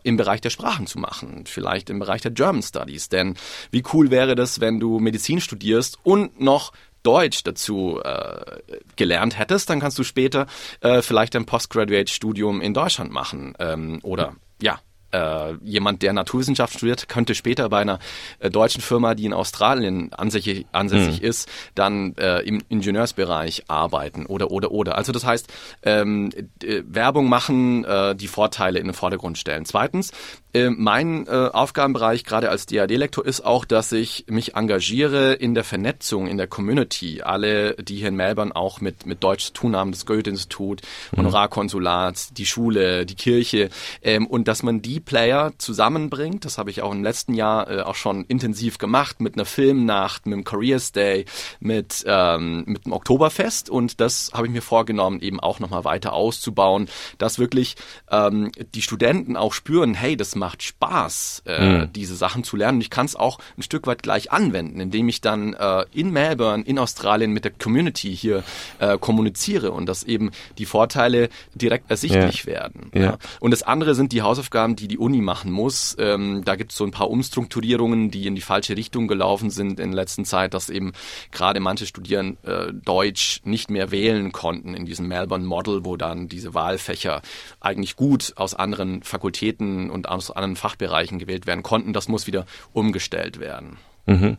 im 0.03 0.17
Bereich 0.17 0.41
der 0.41 0.51
Sprachen 0.51 0.87
zu 0.87 0.99
machen, 0.99 1.45
vielleicht 1.47 1.91
im 1.91 1.99
Bereich 1.99 2.23
der 2.23 2.31
German 2.31 2.63
Studies. 2.63 3.09
Denn 3.09 3.37
wie 3.71 3.83
cool 3.93 4.11
wäre 4.11 4.35
das, 4.35 4.61
wenn 4.61 4.81
du 4.81 4.99
Medizin 4.99 5.41
studierst 5.41 5.99
und 6.03 6.41
noch 6.41 6.73
Deutsch 7.03 7.43
dazu 7.43 8.01
äh, 8.03 8.61
gelernt 8.97 9.39
hättest, 9.39 9.71
dann 9.71 9.81
kannst 9.81 9.99
du 9.99 10.05
später 10.05 10.47
äh, 10.81 11.03
vielleicht 11.03 11.35
ein 11.35 11.47
Postgraduate-Studium 11.47 12.61
in 12.61 12.75
Deutschland 12.75 13.11
machen 13.11 13.55
ähm, 13.59 13.99
oder 14.03 14.37
ja, 14.61 14.79
äh, 15.13 15.55
jemand, 15.63 16.03
der 16.03 16.13
Naturwissenschaft 16.13 16.75
studiert, 16.75 17.09
könnte 17.09 17.35
später 17.35 17.69
bei 17.69 17.81
einer 17.81 17.99
äh, 18.39 18.51
deutschen 18.51 18.81
Firma, 18.81 19.15
die 19.15 19.25
in 19.25 19.33
Australien 19.33 20.13
ansässig, 20.13 20.67
ansässig 20.73 21.21
mhm. 21.21 21.27
ist, 21.27 21.49
dann 21.75 22.15
äh, 22.17 22.41
im 22.41 22.63
Ingenieursbereich 22.69 23.65
arbeiten 23.69 24.27
oder 24.27 24.51
oder 24.51 24.71
oder. 24.71 24.97
Also 24.97 25.13
das 25.13 25.25
heißt, 25.25 25.53
ähm, 25.83 26.31
Werbung 26.61 27.29
machen, 27.29 27.85
äh, 27.85 28.15
die 28.15 28.29
Vorteile 28.29 28.79
in 28.79 28.87
den 28.87 28.95
Vordergrund 28.95 29.39
stellen. 29.39 29.65
Zweitens, 29.65 30.13
äh, 30.55 30.71
mein 30.71 31.27
äh, 31.27 31.31
Aufgabenbereich 31.31 32.25
gerade 32.25 32.51
als 32.51 32.67
DAD-Lektor 32.67 33.25
ist 33.25 33.43
auch, 33.43 33.65
dass 33.65 33.93
ich 33.93 34.27
mich 34.29 34.55
engagiere 34.55 35.33
in 35.33 35.55
der 35.55 35.65
Vernetzung, 35.65 36.27
in 36.27 36.37
der 36.37 36.47
Community. 36.47 37.23
Alle, 37.23 37.75
die 37.77 37.97
hier 37.97 38.09
in 38.09 38.17
Melbourne 38.17 38.55
auch 38.55 38.81
mit, 38.81 39.07
mit 39.07 39.25
Deutsch 39.25 39.47
zu 39.47 39.53
tun 39.53 39.77
haben, 39.77 39.93
das 39.93 40.05
Goethe-Institut, 40.05 40.83
mhm. 41.13 41.19
Honorarkonsulat, 41.19 42.37
die 42.37 42.47
Schule, 42.47 43.07
die 43.07 43.15
Kirche, 43.15 43.71
ähm, 44.03 44.27
und 44.27 44.49
dass 44.49 44.63
man 44.63 44.83
die 44.83 45.01
Player 45.05 45.53
zusammenbringt. 45.59 46.45
Das 46.45 46.59
habe 46.59 46.71
ich 46.71 46.83
auch 46.83 46.93
im 46.93 47.03
letzten 47.03 47.35
Jahr 47.35 47.71
äh, 47.71 47.81
auch 47.83 47.95
schon 47.95 48.25
intensiv 48.25 48.79
gemacht 48.79 49.21
mit 49.21 49.35
einer 49.35 49.45
Filmnacht, 49.45 50.27
mit 50.27 50.37
dem 50.37 50.45
Careers 50.45 50.93
Day, 50.93 51.27
mit, 51.61 52.05
ähm, 52.07 52.65
mit 52.67 52.87
dem 52.87 52.93
Oktoberfest. 52.93 53.71
Und 53.71 54.01
das 54.01 54.31
habe 54.33 54.47
ich 54.47 54.53
mir 54.53 54.63
vorgenommen, 54.63 55.21
eben 55.21 55.41
auch 55.41 55.61
nochmal 55.61 55.85
weiter 55.85 56.13
auszubauen, 56.13 56.89
dass 57.19 57.39
wirklich 57.39 57.77
ähm, 58.11 58.51
die 58.75 58.83
Studenten 58.83 59.37
auch 59.37 59.53
spüren, 59.53 59.95
hey, 59.95 60.17
das 60.17 60.35
macht 60.35 60.63
Spaß, 60.63 61.43
äh, 61.47 61.61
mhm. 61.61 61.93
diese 61.93 62.17
Sachen 62.17 62.45
zu 62.45 62.57
lernen. 62.57 62.79
Und 62.79 62.83
ich 62.83 62.91
kann 62.91 63.07
es 63.07 63.17
auch 63.17 63.39
ein 63.57 63.63
Stück 63.63 63.87
weit 63.87 64.03
gleich 64.03 64.33
anwenden, 64.33 64.81
indem 64.81 65.09
ich 65.09 65.21
dann 65.21 65.55
äh, 65.55 65.85
in 65.93 66.11
Melbourne, 66.11 66.65
in 66.65 66.79
Australien 66.79 67.33
mit 67.33 67.45
der 67.45 67.53
Community 67.53 68.17
hier 68.17 68.43
äh, 68.79 68.99
kommuniziere 68.99 69.73
und 69.73 69.87
dass 69.87 70.03
eben 70.03 70.31
die 70.59 70.67
Vorteile 70.67 71.29
direkt 71.55 71.91
ersichtlich 71.91 72.45
ja. 72.45 72.47
werden. 72.47 72.91
Ja. 72.95 73.01
ja. 73.01 73.19
Und 73.41 73.51
das 73.51 73.63
andere 73.63 73.95
sind 73.95 74.13
die 74.13 74.23
Hausaufgaben, 74.23 74.77
die 74.77 74.92
die 74.93 74.99
Uni 74.99 75.23
machen 75.23 75.51
muss. 75.51 75.97
Ähm, 75.99 76.45
da 76.45 76.55
gibt 76.55 76.73
es 76.73 76.77
so 76.77 76.85
ein 76.85 76.91
paar 76.91 77.11
Umstrukturierungen, 77.11 78.11
die 78.11 78.27
in 78.27 78.35
die 78.35 78.43
falsche 78.43 78.77
Richtung 78.77 79.09
gelaufen 79.09 79.49
sind 79.49 79.81
in 79.81 79.93
letzter 79.93 80.25
Zeit, 80.25 80.53
dass 80.53 80.69
eben 80.69 80.93
gerade 81.31 81.61
manche 81.61 81.87
Studierende 81.87 82.69
äh, 82.69 82.73
Deutsch 82.75 83.41
nicht 83.45 83.71
mehr 83.71 83.91
wählen 83.91 84.33
konnten 84.33 84.75
in 84.75 84.85
diesem 84.85 85.09
Melbourne 85.09 85.47
Model, 85.47 85.87
wo 85.87 85.97
dann 85.97 86.29
diese 86.29 86.53
Wahlfächer 86.53 87.23
eigentlich 87.61 87.97
gut 87.97 88.35
aus 88.37 88.55
anderen 88.55 89.03
Fakultäten 89.03 89.91
und 89.91 90.09
aus 90.09 90.31
anderen 90.31 90.57
Fachbereichen 90.57 91.19
gewählt 91.19 91.47
werden 91.47 91.63
konnten. 91.63 91.95
Das 91.95 92.09
muss 92.09 92.27
wieder 92.27 92.45
umgestellt 92.75 93.41
werden. 93.41 93.79
Mhm. 94.05 94.37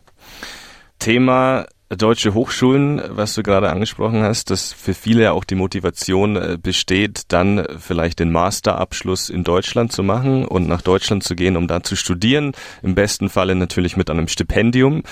Thema 1.00 1.66
deutsche 1.90 2.34
Hochschulen, 2.34 3.00
was 3.08 3.34
du 3.34 3.42
gerade 3.42 3.70
angesprochen 3.70 4.22
hast, 4.22 4.50
dass 4.50 4.72
für 4.72 4.94
viele 4.94 5.32
auch 5.32 5.44
die 5.44 5.54
Motivation 5.54 6.36
äh, 6.36 6.58
besteht, 6.60 7.24
dann 7.28 7.66
vielleicht 7.78 8.20
den 8.20 8.32
Masterabschluss 8.32 9.30
in 9.30 9.44
Deutschland 9.44 9.92
zu 9.92 10.02
machen 10.02 10.44
und 10.46 10.66
nach 10.68 10.82
Deutschland 10.82 11.22
zu 11.22 11.34
gehen, 11.34 11.56
um 11.56 11.68
da 11.68 11.82
zu 11.82 11.96
studieren. 11.96 12.52
Im 12.82 12.94
besten 12.94 13.28
Falle 13.28 13.54
natürlich 13.54 13.96
mit 13.96 14.10
einem 14.10 14.28
Stipendium. 14.28 15.02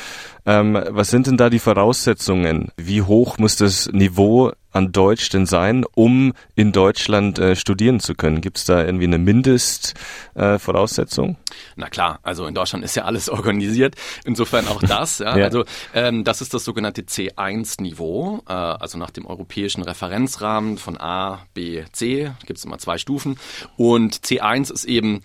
Ähm, 0.46 0.78
was 0.88 1.10
sind 1.10 1.26
denn 1.26 1.36
da 1.36 1.50
die 1.50 1.58
Voraussetzungen? 1.58 2.70
Wie 2.76 3.02
hoch 3.02 3.38
muss 3.38 3.56
das 3.56 3.90
Niveau 3.92 4.52
an 4.72 4.90
Deutsch 4.92 5.28
denn 5.28 5.46
sein, 5.46 5.84
um 5.94 6.32
in 6.54 6.70
Deutschland 6.72 7.38
äh, 7.38 7.54
studieren 7.56 8.00
zu 8.00 8.14
können? 8.14 8.40
Gibt 8.40 8.56
es 8.58 8.64
da 8.64 8.84
irgendwie 8.84 9.04
eine 9.04 9.18
Mindestvoraussetzung? 9.18 11.30
Äh, 11.30 11.54
Na 11.76 11.88
klar, 11.88 12.18
also 12.22 12.46
in 12.46 12.54
Deutschland 12.54 12.84
ist 12.84 12.96
ja 12.96 13.04
alles 13.04 13.28
organisiert, 13.28 13.94
insofern 14.24 14.66
auch 14.68 14.80
das. 14.80 15.18
ja. 15.20 15.36
ja. 15.36 15.44
Also 15.44 15.64
ähm, 15.94 16.24
das 16.24 16.40
ist 16.40 16.54
das 16.54 16.64
sogenannte 16.64 17.02
C1-Niveau, 17.02 18.42
äh, 18.48 18.52
also 18.52 18.96
nach 18.98 19.10
dem 19.10 19.26
europäischen 19.26 19.82
Referenzrahmen 19.82 20.78
von 20.78 20.98
A, 21.00 21.46
B, 21.54 21.84
C, 21.92 22.32
gibt 22.46 22.58
es 22.58 22.64
immer 22.64 22.78
zwei 22.78 22.98
Stufen. 22.98 23.38
Und 23.76 24.16
C1 24.16 24.72
ist 24.72 24.84
eben 24.84 25.22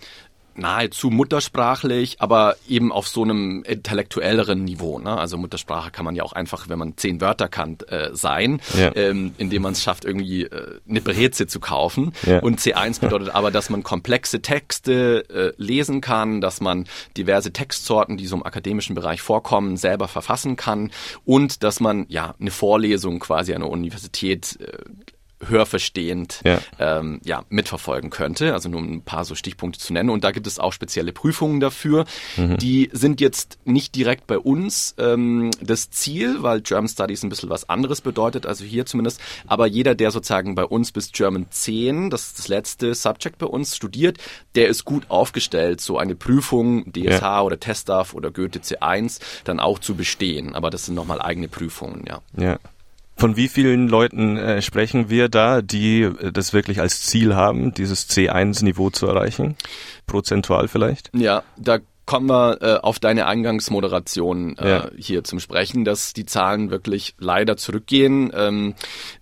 nahezu 0.58 1.10
muttersprachlich, 1.10 2.16
aber 2.20 2.56
eben 2.68 2.92
auf 2.92 3.08
so 3.08 3.22
einem 3.22 3.62
intellektuelleren 3.62 4.64
Niveau. 4.64 4.98
Ne? 4.98 5.16
Also 5.16 5.38
Muttersprache 5.38 5.90
kann 5.90 6.04
man 6.04 6.14
ja 6.14 6.22
auch 6.22 6.32
einfach, 6.32 6.68
wenn 6.68 6.78
man 6.78 6.96
zehn 6.96 7.20
Wörter 7.20 7.48
kann, 7.48 7.78
äh, 7.88 8.10
sein, 8.12 8.60
ja. 8.78 8.94
ähm, 8.94 9.34
indem 9.38 9.62
man 9.62 9.72
es 9.72 9.82
schafft, 9.82 10.04
irgendwie 10.04 10.44
äh, 10.44 10.80
eine 10.88 11.00
Breze 11.00 11.46
zu 11.46 11.60
kaufen. 11.60 12.12
Ja. 12.26 12.40
Und 12.40 12.60
C1 12.60 13.00
bedeutet 13.00 13.34
aber, 13.34 13.50
dass 13.50 13.70
man 13.70 13.82
komplexe 13.82 14.42
Texte 14.42 15.24
äh, 15.30 15.52
lesen 15.62 16.00
kann, 16.00 16.40
dass 16.40 16.60
man 16.60 16.86
diverse 17.16 17.52
Textsorten, 17.52 18.16
die 18.16 18.26
so 18.26 18.36
im 18.36 18.44
akademischen 18.44 18.94
Bereich 18.94 19.22
vorkommen, 19.22 19.76
selber 19.76 20.08
verfassen 20.08 20.56
kann 20.56 20.90
und 21.24 21.62
dass 21.62 21.80
man 21.80 22.06
ja 22.08 22.34
eine 22.40 22.50
Vorlesung 22.50 23.18
quasi 23.20 23.54
an 23.54 23.60
der 23.60 23.70
Universität 23.70 24.58
äh, 24.60 24.78
hörverstehend 25.46 26.40
ja. 26.44 26.60
Ähm, 26.78 27.20
ja, 27.24 27.44
mitverfolgen 27.48 28.10
könnte. 28.10 28.52
Also 28.52 28.68
nur 28.68 28.80
ein 28.80 29.02
paar 29.02 29.24
so 29.24 29.34
Stichpunkte 29.34 29.78
zu 29.80 29.92
nennen. 29.92 30.10
Und 30.10 30.24
da 30.24 30.30
gibt 30.30 30.46
es 30.46 30.58
auch 30.58 30.72
spezielle 30.72 31.12
Prüfungen 31.12 31.60
dafür. 31.60 32.04
Mhm. 32.36 32.56
Die 32.58 32.90
sind 32.92 33.20
jetzt 33.20 33.58
nicht 33.64 33.94
direkt 33.94 34.26
bei 34.26 34.38
uns 34.38 34.94
ähm, 34.98 35.50
das 35.60 35.90
Ziel, 35.90 36.42
weil 36.42 36.60
German 36.60 36.88
Studies 36.88 37.22
ein 37.22 37.28
bisschen 37.28 37.50
was 37.50 37.68
anderes 37.68 38.00
bedeutet, 38.00 38.46
also 38.46 38.64
hier 38.64 38.86
zumindest. 38.86 39.20
Aber 39.46 39.66
jeder, 39.66 39.94
der 39.94 40.10
sozusagen 40.10 40.54
bei 40.54 40.64
uns 40.64 40.92
bis 40.92 41.12
German 41.12 41.46
10, 41.50 42.10
das 42.10 42.28
ist 42.28 42.38
das 42.38 42.48
letzte 42.48 42.94
Subject 42.94 43.38
bei 43.38 43.46
uns, 43.46 43.76
studiert, 43.76 44.18
der 44.54 44.68
ist 44.68 44.84
gut 44.84 45.04
aufgestellt, 45.08 45.80
so 45.80 45.98
eine 45.98 46.14
Prüfung, 46.14 46.92
DSH 46.92 47.22
ja. 47.22 47.42
oder 47.42 47.60
TestDAF 47.60 48.14
oder 48.14 48.30
Goethe 48.30 48.60
C1, 48.60 49.20
dann 49.44 49.60
auch 49.60 49.78
zu 49.78 49.94
bestehen. 49.94 50.54
Aber 50.54 50.70
das 50.70 50.86
sind 50.86 50.94
nochmal 50.94 51.20
eigene 51.20 51.48
Prüfungen, 51.48 52.04
ja. 52.06 52.20
Ja. 52.36 52.58
Von 53.18 53.34
wie 53.36 53.48
vielen 53.48 53.88
Leuten 53.88 54.36
äh, 54.36 54.62
sprechen 54.62 55.10
wir 55.10 55.28
da, 55.28 55.60
die 55.60 56.02
äh, 56.02 56.30
das 56.30 56.52
wirklich 56.52 56.80
als 56.80 57.02
Ziel 57.02 57.34
haben, 57.34 57.74
dieses 57.74 58.08
C1-Niveau 58.08 58.90
zu 58.90 59.08
erreichen? 59.08 59.56
Prozentual 60.06 60.68
vielleicht? 60.68 61.10
Ja, 61.14 61.42
da 61.56 61.78
kommen 62.06 62.30
wir 62.30 62.62
äh, 62.62 62.74
auf 62.80 63.00
deine 63.00 63.26
Eingangsmoderation 63.26 64.56
äh, 64.56 64.70
ja. 64.70 64.90
hier 64.96 65.24
zum 65.24 65.40
Sprechen, 65.40 65.84
dass 65.84 66.12
die 66.12 66.24
Zahlen 66.24 66.70
wirklich 66.70 67.16
leider 67.18 67.56
zurückgehen. 67.56 68.32
Ähm, 68.34 68.74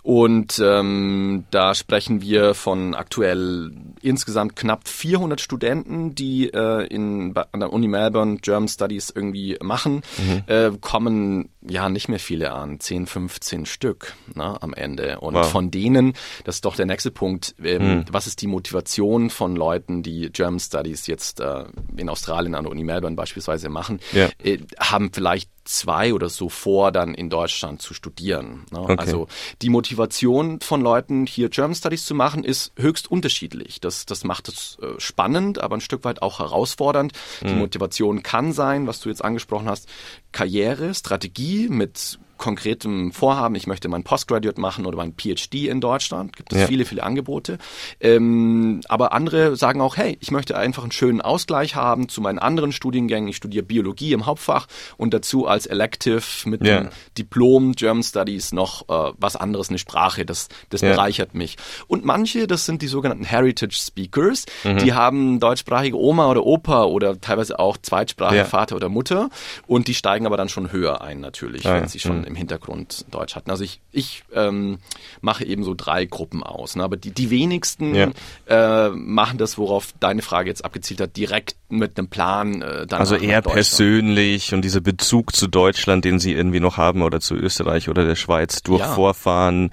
und 0.06 0.62
ähm, 0.64 1.46
da 1.50 1.74
sprechen 1.74 2.22
wir 2.22 2.54
von 2.54 2.94
aktuell 2.94 3.72
insgesamt 4.02 4.54
knapp 4.54 4.86
400 4.86 5.40
Studenten, 5.40 6.14
die 6.14 6.48
äh, 6.48 6.86
in, 6.86 7.34
an 7.36 7.58
der 7.58 7.72
Uni 7.72 7.88
Melbourne 7.88 8.36
German 8.36 8.68
Studies 8.68 9.12
irgendwie 9.12 9.58
machen, 9.60 10.02
mhm. 10.16 10.42
äh, 10.46 10.70
kommen 10.80 11.48
ja 11.60 11.88
nicht 11.88 12.08
mehr 12.08 12.20
viele 12.20 12.52
an, 12.52 12.78
10, 12.78 13.08
15 13.08 13.66
Stück 13.66 14.14
ne, 14.32 14.62
am 14.62 14.74
Ende. 14.74 15.18
Und 15.18 15.34
wow. 15.34 15.50
von 15.50 15.72
denen, 15.72 16.12
das 16.44 16.54
ist 16.54 16.66
doch 16.66 16.76
der 16.76 16.86
nächste 16.86 17.10
Punkt, 17.10 17.56
ähm, 17.60 17.82
mhm. 17.82 18.04
was 18.08 18.28
ist 18.28 18.40
die 18.42 18.46
Motivation 18.46 19.28
von 19.28 19.56
Leuten, 19.56 20.04
die 20.04 20.30
German 20.30 20.60
Studies 20.60 21.08
jetzt 21.08 21.40
äh, 21.40 21.64
in 21.96 22.08
Australien 22.08 22.54
an 22.54 22.62
der 22.62 22.70
Uni 22.70 22.84
Melbourne 22.84 23.16
beispielsweise 23.16 23.70
machen, 23.70 23.98
ja. 24.12 24.28
äh, 24.44 24.58
haben 24.78 25.10
vielleicht 25.12 25.50
zwei 25.68 26.14
oder 26.14 26.28
so 26.28 26.48
vor, 26.48 26.92
dann 26.92 27.14
in 27.14 27.30
Deutschland 27.30 27.82
zu 27.82 27.94
studieren. 27.94 28.64
Ne? 28.70 28.80
Okay. 28.80 28.96
Also 28.98 29.28
die 29.62 29.68
Motivation 29.68 30.60
von 30.60 30.80
Leuten, 30.80 31.26
hier 31.26 31.48
German 31.48 31.74
Studies 31.74 32.04
zu 32.04 32.14
machen, 32.14 32.44
ist 32.44 32.72
höchst 32.76 33.10
unterschiedlich. 33.10 33.80
Das, 33.80 34.06
das 34.06 34.24
macht 34.24 34.48
es 34.48 34.78
äh, 34.80 34.98
spannend, 34.98 35.60
aber 35.60 35.76
ein 35.76 35.80
Stück 35.80 36.04
weit 36.04 36.22
auch 36.22 36.38
herausfordernd. 36.38 37.12
Mhm. 37.42 37.48
Die 37.48 37.54
Motivation 37.54 38.22
kann 38.22 38.52
sein, 38.52 38.86
was 38.86 39.00
du 39.00 39.08
jetzt 39.08 39.24
angesprochen 39.24 39.68
hast, 39.68 39.88
Karriere, 40.32 40.94
Strategie 40.94 41.68
mit 41.68 42.18
konkretem 42.38 43.12
Vorhaben, 43.12 43.54
ich 43.54 43.66
möchte 43.66 43.88
mein 43.88 44.02
Postgraduate 44.04 44.60
machen 44.60 44.86
oder 44.86 44.96
mein 44.96 45.14
PhD 45.14 45.66
in 45.68 45.80
Deutschland. 45.80 46.36
Gibt 46.36 46.52
es 46.52 46.60
Ja. 46.60 46.66
viele, 46.66 46.84
viele 46.84 47.02
Angebote. 47.02 47.58
Ähm, 48.00 48.80
aber 48.88 49.12
andere 49.12 49.56
sagen 49.56 49.80
auch, 49.80 49.96
hey, 49.96 50.16
ich 50.20 50.30
möchte 50.30 50.56
einfach 50.56 50.82
einen 50.82 50.92
schönen 50.92 51.20
Ausgleich 51.20 51.74
haben 51.74 52.08
zu 52.08 52.20
meinen 52.20 52.38
anderen 52.38 52.72
Studiengängen. 52.72 53.28
Ich 53.28 53.36
studiere 53.36 53.64
Biologie 53.64 54.12
im 54.12 54.26
Hauptfach 54.26 54.66
und 54.96 55.14
dazu 55.14 55.46
als 55.46 55.66
Elective 55.66 56.22
mit 56.44 56.64
Ja. 56.66 56.80
dem 56.82 56.88
Diplom 57.18 57.72
German 57.72 58.02
Studies 58.02 58.52
noch 58.52 58.88
äh, 58.88 59.12
was 59.18 59.36
anderes, 59.36 59.68
eine 59.68 59.78
Sprache. 59.78 60.24
Das, 60.24 60.48
das 60.70 60.80
Ja. 60.82 60.90
bereichert 60.90 61.34
mich. 61.34 61.56
Und 61.86 62.04
manche, 62.04 62.46
das 62.46 62.66
sind 62.66 62.82
die 62.82 62.86
sogenannten 62.86 63.24
Heritage 63.24 63.76
Speakers, 63.76 64.46
Mhm. 64.64 64.78
die 64.78 64.92
haben 64.92 65.40
deutschsprachige 65.40 65.96
Oma 65.98 66.30
oder 66.30 66.44
Opa 66.44 66.84
oder 66.84 67.20
teilweise 67.20 67.58
auch 67.58 67.76
zweitsprachige 67.76 68.38
Ja. 68.40 68.44
Vater 68.44 68.76
oder 68.76 68.88
Mutter 68.88 69.30
und 69.66 69.88
die 69.88 69.94
steigen 69.94 70.26
aber 70.26 70.36
dann 70.36 70.48
schon 70.48 70.72
höher 70.72 71.00
ein 71.00 71.20
natürlich, 71.20 71.66
Ah, 71.66 71.74
wenn 71.80 71.88
sie 71.88 71.98
schon 72.00 72.24
im 72.26 72.34
Hintergrund 72.34 73.06
Deutsch 73.10 73.36
hatten. 73.36 73.50
Also 73.50 73.64
ich, 73.64 73.80
ich 73.92 74.24
ähm, 74.34 74.78
mache 75.20 75.44
eben 75.44 75.64
so 75.64 75.74
drei 75.74 76.04
Gruppen 76.04 76.42
aus. 76.42 76.76
Ne? 76.76 76.82
Aber 76.84 76.96
die, 76.96 77.10
die 77.10 77.30
wenigsten 77.30 77.94
Ja. 77.94 78.10
äh, 78.48 78.90
machen 78.90 79.38
das, 79.38 79.56
worauf 79.58 79.92
deine 80.00 80.22
Frage 80.22 80.48
jetzt 80.50 80.64
abgezielt 80.64 81.00
hat, 81.00 81.16
direkt 81.16 81.56
mit 81.68 81.98
einem 81.98 82.08
Plan. 82.08 82.62
Äh, 82.62 82.86
Also 82.90 83.16
eher 83.16 83.42
persönlich 83.42 84.52
und 84.54 84.62
dieser 84.62 84.80
Bezug 84.80 85.34
zu 85.34 85.46
Deutschland, 85.46 86.04
den 86.04 86.18
sie 86.18 86.32
irgendwie 86.32 86.60
noch 86.60 86.76
haben 86.76 87.02
oder 87.02 87.20
zu 87.20 87.34
Österreich 87.34 87.88
oder 87.88 88.04
der 88.04 88.16
Schweiz 88.16 88.62
durch 88.62 88.80
Ja. 88.80 88.92
Vorfahren. 88.94 89.70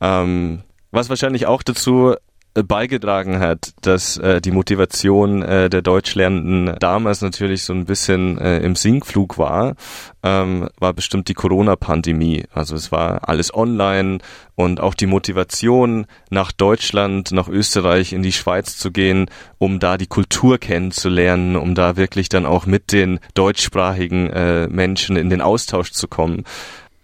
Ähm, 0.00 0.62
was 0.92 1.08
wahrscheinlich 1.08 1.46
auch 1.46 1.62
dazu 1.62 2.14
beigetragen 2.54 3.38
hat, 3.38 3.72
dass 3.82 4.16
äh, 4.16 4.40
die 4.40 4.50
Motivation 4.50 5.42
äh, 5.42 5.70
der 5.70 5.82
Deutschlernenden 5.82 6.76
damals 6.80 7.20
natürlich 7.20 7.62
so 7.62 7.72
ein 7.72 7.84
bisschen 7.84 8.38
äh, 8.38 8.58
im 8.58 8.74
Sinkflug 8.74 9.38
war, 9.38 9.76
ähm, 10.24 10.68
war 10.78 10.92
bestimmt 10.92 11.28
die 11.28 11.34
Corona-Pandemie. 11.34 12.44
Also 12.52 12.74
es 12.74 12.90
war 12.90 13.28
alles 13.28 13.54
online 13.54 14.18
und 14.56 14.80
auch 14.80 14.94
die 14.94 15.06
Motivation 15.06 16.06
nach 16.28 16.50
Deutschland, 16.50 17.30
nach 17.30 17.48
Österreich, 17.48 18.12
in 18.12 18.22
die 18.22 18.32
Schweiz 18.32 18.76
zu 18.76 18.90
gehen, 18.90 19.30
um 19.58 19.78
da 19.78 19.96
die 19.96 20.08
Kultur 20.08 20.58
kennenzulernen, 20.58 21.54
um 21.56 21.76
da 21.76 21.96
wirklich 21.96 22.28
dann 22.28 22.46
auch 22.46 22.66
mit 22.66 22.90
den 22.92 23.20
deutschsprachigen 23.34 24.28
äh, 24.28 24.66
Menschen 24.66 25.16
in 25.16 25.30
den 25.30 25.40
Austausch 25.40 25.92
zu 25.92 26.08
kommen. 26.08 26.44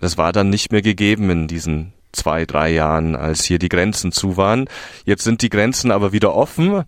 Das 0.00 0.18
war 0.18 0.32
dann 0.32 0.50
nicht 0.50 0.72
mehr 0.72 0.82
gegeben 0.82 1.30
in 1.30 1.48
diesen 1.48 1.92
zwei, 2.12 2.44
drei 2.44 2.72
Jahren, 2.72 3.14
als 3.16 3.44
hier 3.44 3.58
die 3.58 3.68
Grenzen 3.68 4.12
zu 4.12 4.36
waren. 4.36 4.66
Jetzt 5.04 5.24
sind 5.24 5.42
die 5.42 5.50
Grenzen 5.50 5.90
aber 5.90 6.12
wieder 6.12 6.34
offen. 6.34 6.84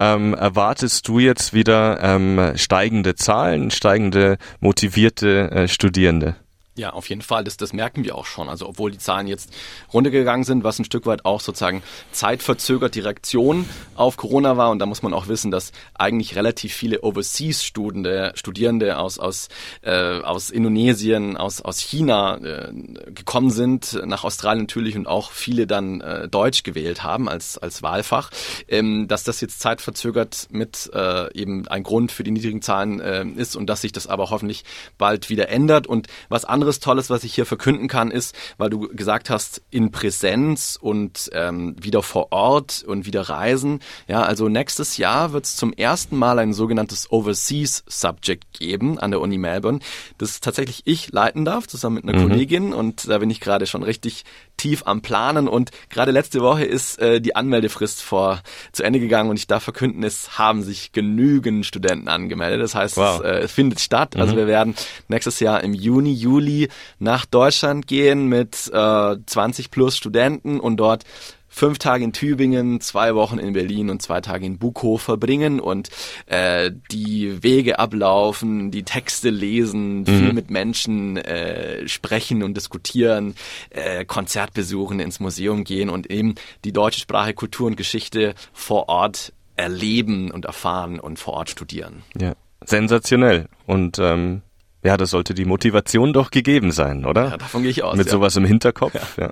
Ähm, 0.00 0.34
erwartest 0.34 1.06
du 1.08 1.18
jetzt 1.18 1.52
wieder 1.52 2.00
ähm, 2.02 2.52
steigende 2.56 3.14
Zahlen, 3.14 3.70
steigende 3.70 4.38
motivierte 4.60 5.50
äh, 5.50 5.68
Studierende? 5.68 6.36
Ja, 6.74 6.94
auf 6.94 7.10
jeden 7.10 7.20
Fall. 7.20 7.44
Das, 7.44 7.58
das 7.58 7.74
merken 7.74 8.02
wir 8.02 8.16
auch 8.16 8.24
schon. 8.24 8.48
Also 8.48 8.66
obwohl 8.66 8.90
die 8.90 8.98
Zahlen 8.98 9.26
jetzt 9.26 9.52
runtergegangen 9.92 10.44
sind, 10.44 10.64
was 10.64 10.78
ein 10.78 10.86
Stück 10.86 11.04
weit 11.04 11.26
auch 11.26 11.42
sozusagen 11.42 11.82
zeitverzögert 12.12 12.94
die 12.94 13.00
Reaktion 13.00 13.68
auf 13.94 14.16
Corona 14.16 14.56
war. 14.56 14.70
Und 14.70 14.78
da 14.78 14.86
muss 14.86 15.02
man 15.02 15.12
auch 15.12 15.28
wissen, 15.28 15.50
dass 15.50 15.72
eigentlich 15.92 16.34
relativ 16.34 16.72
viele 16.72 17.02
Overseas-Studierende 17.02 18.32
Studierende 18.34 18.98
aus, 18.98 19.18
aus, 19.18 19.48
äh, 19.82 20.20
aus 20.20 20.48
Indonesien, 20.48 21.36
aus, 21.36 21.60
aus 21.60 21.78
China 21.78 22.38
äh, 22.38 22.72
gekommen 23.12 23.50
sind, 23.50 24.00
nach 24.06 24.24
Australien 24.24 24.64
natürlich 24.64 24.96
und 24.96 25.06
auch 25.06 25.30
viele 25.30 25.66
dann 25.66 26.00
äh, 26.00 26.26
Deutsch 26.26 26.62
gewählt 26.62 27.04
haben 27.04 27.28
als, 27.28 27.58
als 27.58 27.82
Wahlfach. 27.82 28.30
Ähm, 28.66 29.08
dass 29.08 29.24
das 29.24 29.42
jetzt 29.42 29.60
zeitverzögert 29.60 30.48
mit 30.50 30.90
äh, 30.94 31.32
eben 31.38 31.68
ein 31.68 31.82
Grund 31.82 32.12
für 32.12 32.24
die 32.24 32.30
niedrigen 32.30 32.62
Zahlen 32.62 33.00
äh, 33.00 33.26
ist 33.26 33.56
und 33.56 33.66
dass 33.66 33.82
sich 33.82 33.92
das 33.92 34.06
aber 34.06 34.30
hoffentlich 34.30 34.64
bald 34.96 35.28
wieder 35.28 35.50
ändert. 35.50 35.86
Und 35.86 36.06
was 36.30 36.46
anderes 36.46 36.61
Tolles, 36.80 37.10
was 37.10 37.24
ich 37.24 37.34
hier 37.34 37.46
verkünden 37.46 37.88
kann, 37.88 38.10
ist, 38.10 38.34
weil 38.58 38.70
du 38.70 38.88
gesagt 38.88 39.30
hast, 39.30 39.62
in 39.70 39.90
Präsenz 39.90 40.78
und 40.80 41.30
ähm, 41.32 41.76
wieder 41.80 42.02
vor 42.02 42.32
Ort 42.32 42.84
und 42.86 43.06
wieder 43.06 43.28
reisen. 43.28 43.80
Ja, 44.08 44.22
also 44.22 44.48
nächstes 44.48 44.96
Jahr 44.96 45.32
wird 45.32 45.44
es 45.44 45.56
zum 45.56 45.72
ersten 45.72 46.16
Mal 46.16 46.38
ein 46.38 46.52
sogenanntes 46.52 47.10
Overseas 47.10 47.84
Subject 47.86 48.52
geben 48.52 48.98
an 48.98 49.10
der 49.10 49.20
Uni 49.20 49.38
Melbourne, 49.38 49.80
das 50.18 50.40
tatsächlich 50.40 50.82
ich 50.84 51.12
leiten 51.12 51.44
darf, 51.44 51.66
zusammen 51.66 51.96
mit 51.96 52.08
einer 52.08 52.22
Kollegin. 52.22 52.72
Und 52.72 53.08
da 53.08 53.18
bin 53.18 53.30
ich 53.30 53.40
gerade 53.40 53.66
schon 53.66 53.82
richtig 53.82 54.24
tief 54.62 54.82
am 54.86 55.02
Planen. 55.02 55.48
Und 55.48 55.70
gerade 55.90 56.12
letzte 56.12 56.40
Woche 56.40 56.64
ist 56.64 56.98
äh, 57.00 57.20
die 57.20 57.34
Anmeldefrist 57.34 58.00
vor 58.02 58.40
zu 58.70 58.84
Ende 58.84 59.00
gegangen 59.00 59.28
und 59.28 59.36
ich 59.36 59.46
darf 59.48 59.64
verkünden, 59.64 60.04
es 60.04 60.38
haben 60.38 60.62
sich 60.62 60.92
genügend 60.92 61.66
Studenten 61.66 62.08
angemeldet. 62.08 62.60
Das 62.62 62.74
heißt, 62.74 62.96
Wow. 62.96 63.20
es 63.20 63.44
äh, 63.44 63.48
findet 63.48 63.80
statt. 63.80 64.16
Also 64.16 64.36
wir 64.36 64.46
werden 64.46 64.74
nächstes 65.08 65.40
Jahr 65.40 65.64
im 65.64 65.74
Juni, 65.74 66.12
Juli 66.12 66.68
nach 67.00 67.26
Deutschland 67.26 67.86
gehen 67.86 68.26
mit 68.26 68.70
äh, 68.72 69.16
20 69.26 69.70
plus 69.70 69.96
Studenten 69.96 70.60
und 70.60 70.76
dort 70.76 71.04
fünf 71.52 71.78
Tage 71.78 72.02
in 72.02 72.12
Tübingen, 72.12 72.80
zwei 72.80 73.14
Wochen 73.14 73.38
in 73.38 73.52
Berlin 73.52 73.90
und 73.90 74.00
zwei 74.00 74.20
Tage 74.20 74.46
in 74.46 74.58
Bukow 74.58 75.00
verbringen 75.00 75.60
und 75.60 75.90
äh, 76.26 76.72
die 76.90 77.42
Wege 77.42 77.78
ablaufen, 77.78 78.70
die 78.70 78.82
Texte 78.82 79.30
lesen, 79.30 80.06
viel 80.06 80.32
mit 80.32 80.50
Menschen 80.50 81.18
äh, 81.18 81.86
sprechen 81.86 82.42
und 82.42 82.56
diskutieren, 82.56 83.34
äh, 83.70 84.04
Konzert 84.06 84.54
besuchen, 84.54 84.98
ins 84.98 85.20
Museum 85.20 85.64
gehen 85.64 85.90
und 85.90 86.10
eben 86.10 86.34
die 86.64 86.72
deutsche 86.72 87.00
Sprache, 87.00 87.34
Kultur 87.34 87.66
und 87.66 87.76
Geschichte 87.76 88.34
vor 88.52 88.88
Ort 88.88 89.32
erleben 89.54 90.30
und 90.30 90.46
erfahren 90.46 90.98
und 90.98 91.18
vor 91.18 91.34
Ort 91.34 91.50
studieren. 91.50 92.02
Ja, 92.18 92.32
sensationell. 92.64 93.48
Und 93.66 93.98
ähm, 93.98 94.40
ja, 94.82 94.96
das 94.96 95.10
sollte 95.10 95.34
die 95.34 95.44
Motivation 95.44 96.12
doch 96.14 96.30
gegeben 96.30 96.72
sein, 96.72 97.04
oder? 97.04 97.28
Ja, 97.28 97.36
davon 97.36 97.62
gehe 97.62 97.70
ich 97.70 97.82
aus. 97.82 97.96
Mit 97.96 98.06
ja. 98.06 98.12
sowas 98.12 98.36
im 98.36 98.44
Hinterkopf. 98.46 99.18
Ja. 99.18 99.30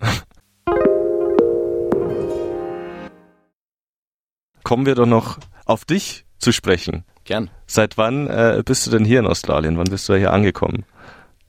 Kommen 4.62 4.86
wir 4.86 4.94
doch 4.94 5.06
noch 5.06 5.38
auf 5.64 5.84
dich 5.84 6.24
zu 6.38 6.52
sprechen. 6.52 7.04
Gern. 7.24 7.50
Seit 7.66 7.96
wann 7.96 8.26
äh, 8.26 8.62
bist 8.64 8.86
du 8.86 8.90
denn 8.90 9.04
hier 9.04 9.20
in 9.20 9.26
Australien? 9.26 9.78
Wann 9.78 9.90
bist 9.90 10.08
du 10.08 10.14
hier 10.14 10.32
angekommen? 10.32 10.84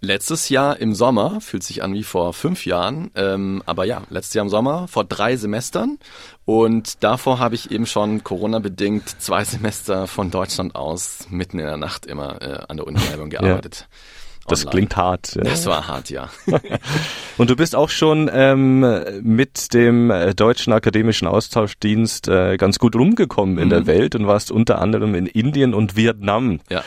Letztes 0.03 0.49
Jahr 0.49 0.79
im 0.79 0.95
Sommer, 0.95 1.41
fühlt 1.41 1.61
sich 1.61 1.83
an 1.83 1.93
wie 1.93 2.03
vor 2.03 2.33
fünf 2.33 2.65
Jahren, 2.65 3.11
ähm, 3.13 3.61
aber 3.67 3.85
ja, 3.85 4.01
letztes 4.09 4.33
Jahr 4.33 4.43
im 4.45 4.49
Sommer, 4.49 4.87
vor 4.87 5.03
drei 5.03 5.37
Semestern. 5.37 5.99
Und 6.43 7.03
davor 7.03 7.37
habe 7.37 7.53
ich 7.53 7.69
eben 7.69 7.85
schon 7.85 8.23
Corona-bedingt 8.23 9.21
zwei 9.21 9.43
Semester 9.45 10.07
von 10.07 10.31
Deutschland 10.31 10.73
aus 10.73 11.27
mitten 11.29 11.59
in 11.59 11.65
der 11.65 11.77
Nacht 11.77 12.07
immer 12.07 12.41
äh, 12.41 12.63
an 12.67 12.77
der 12.77 12.87
Uni 12.87 12.99
gearbeitet. 13.29 13.87
Das 14.47 14.61
Online. 14.61 14.71
klingt 14.71 14.97
hart. 14.97 15.37
Das 15.41 15.65
war 15.65 15.87
hart, 15.87 16.09
ja. 16.09 16.29
Und 17.37 17.49
du 17.49 17.55
bist 17.55 17.75
auch 17.75 17.89
schon 17.89 18.29
ähm, 18.33 18.79
mit 19.21 19.73
dem 19.73 20.11
äh, 20.11 20.33
Deutschen 20.33 20.73
Akademischen 20.73 21.27
Austauschdienst 21.27 22.27
äh, 22.27 22.57
ganz 22.57 22.79
gut 22.79 22.95
rumgekommen 22.95 23.57
in 23.59 23.69
der 23.69 23.85
Welt 23.85 24.15
und 24.15 24.27
warst 24.27 24.51
unter 24.51 24.79
anderem 24.81 25.15
in 25.15 25.25
Indien 25.25 25.73
und 25.73 25.95
Vietnam. 25.95 26.59
ja. 26.69 26.83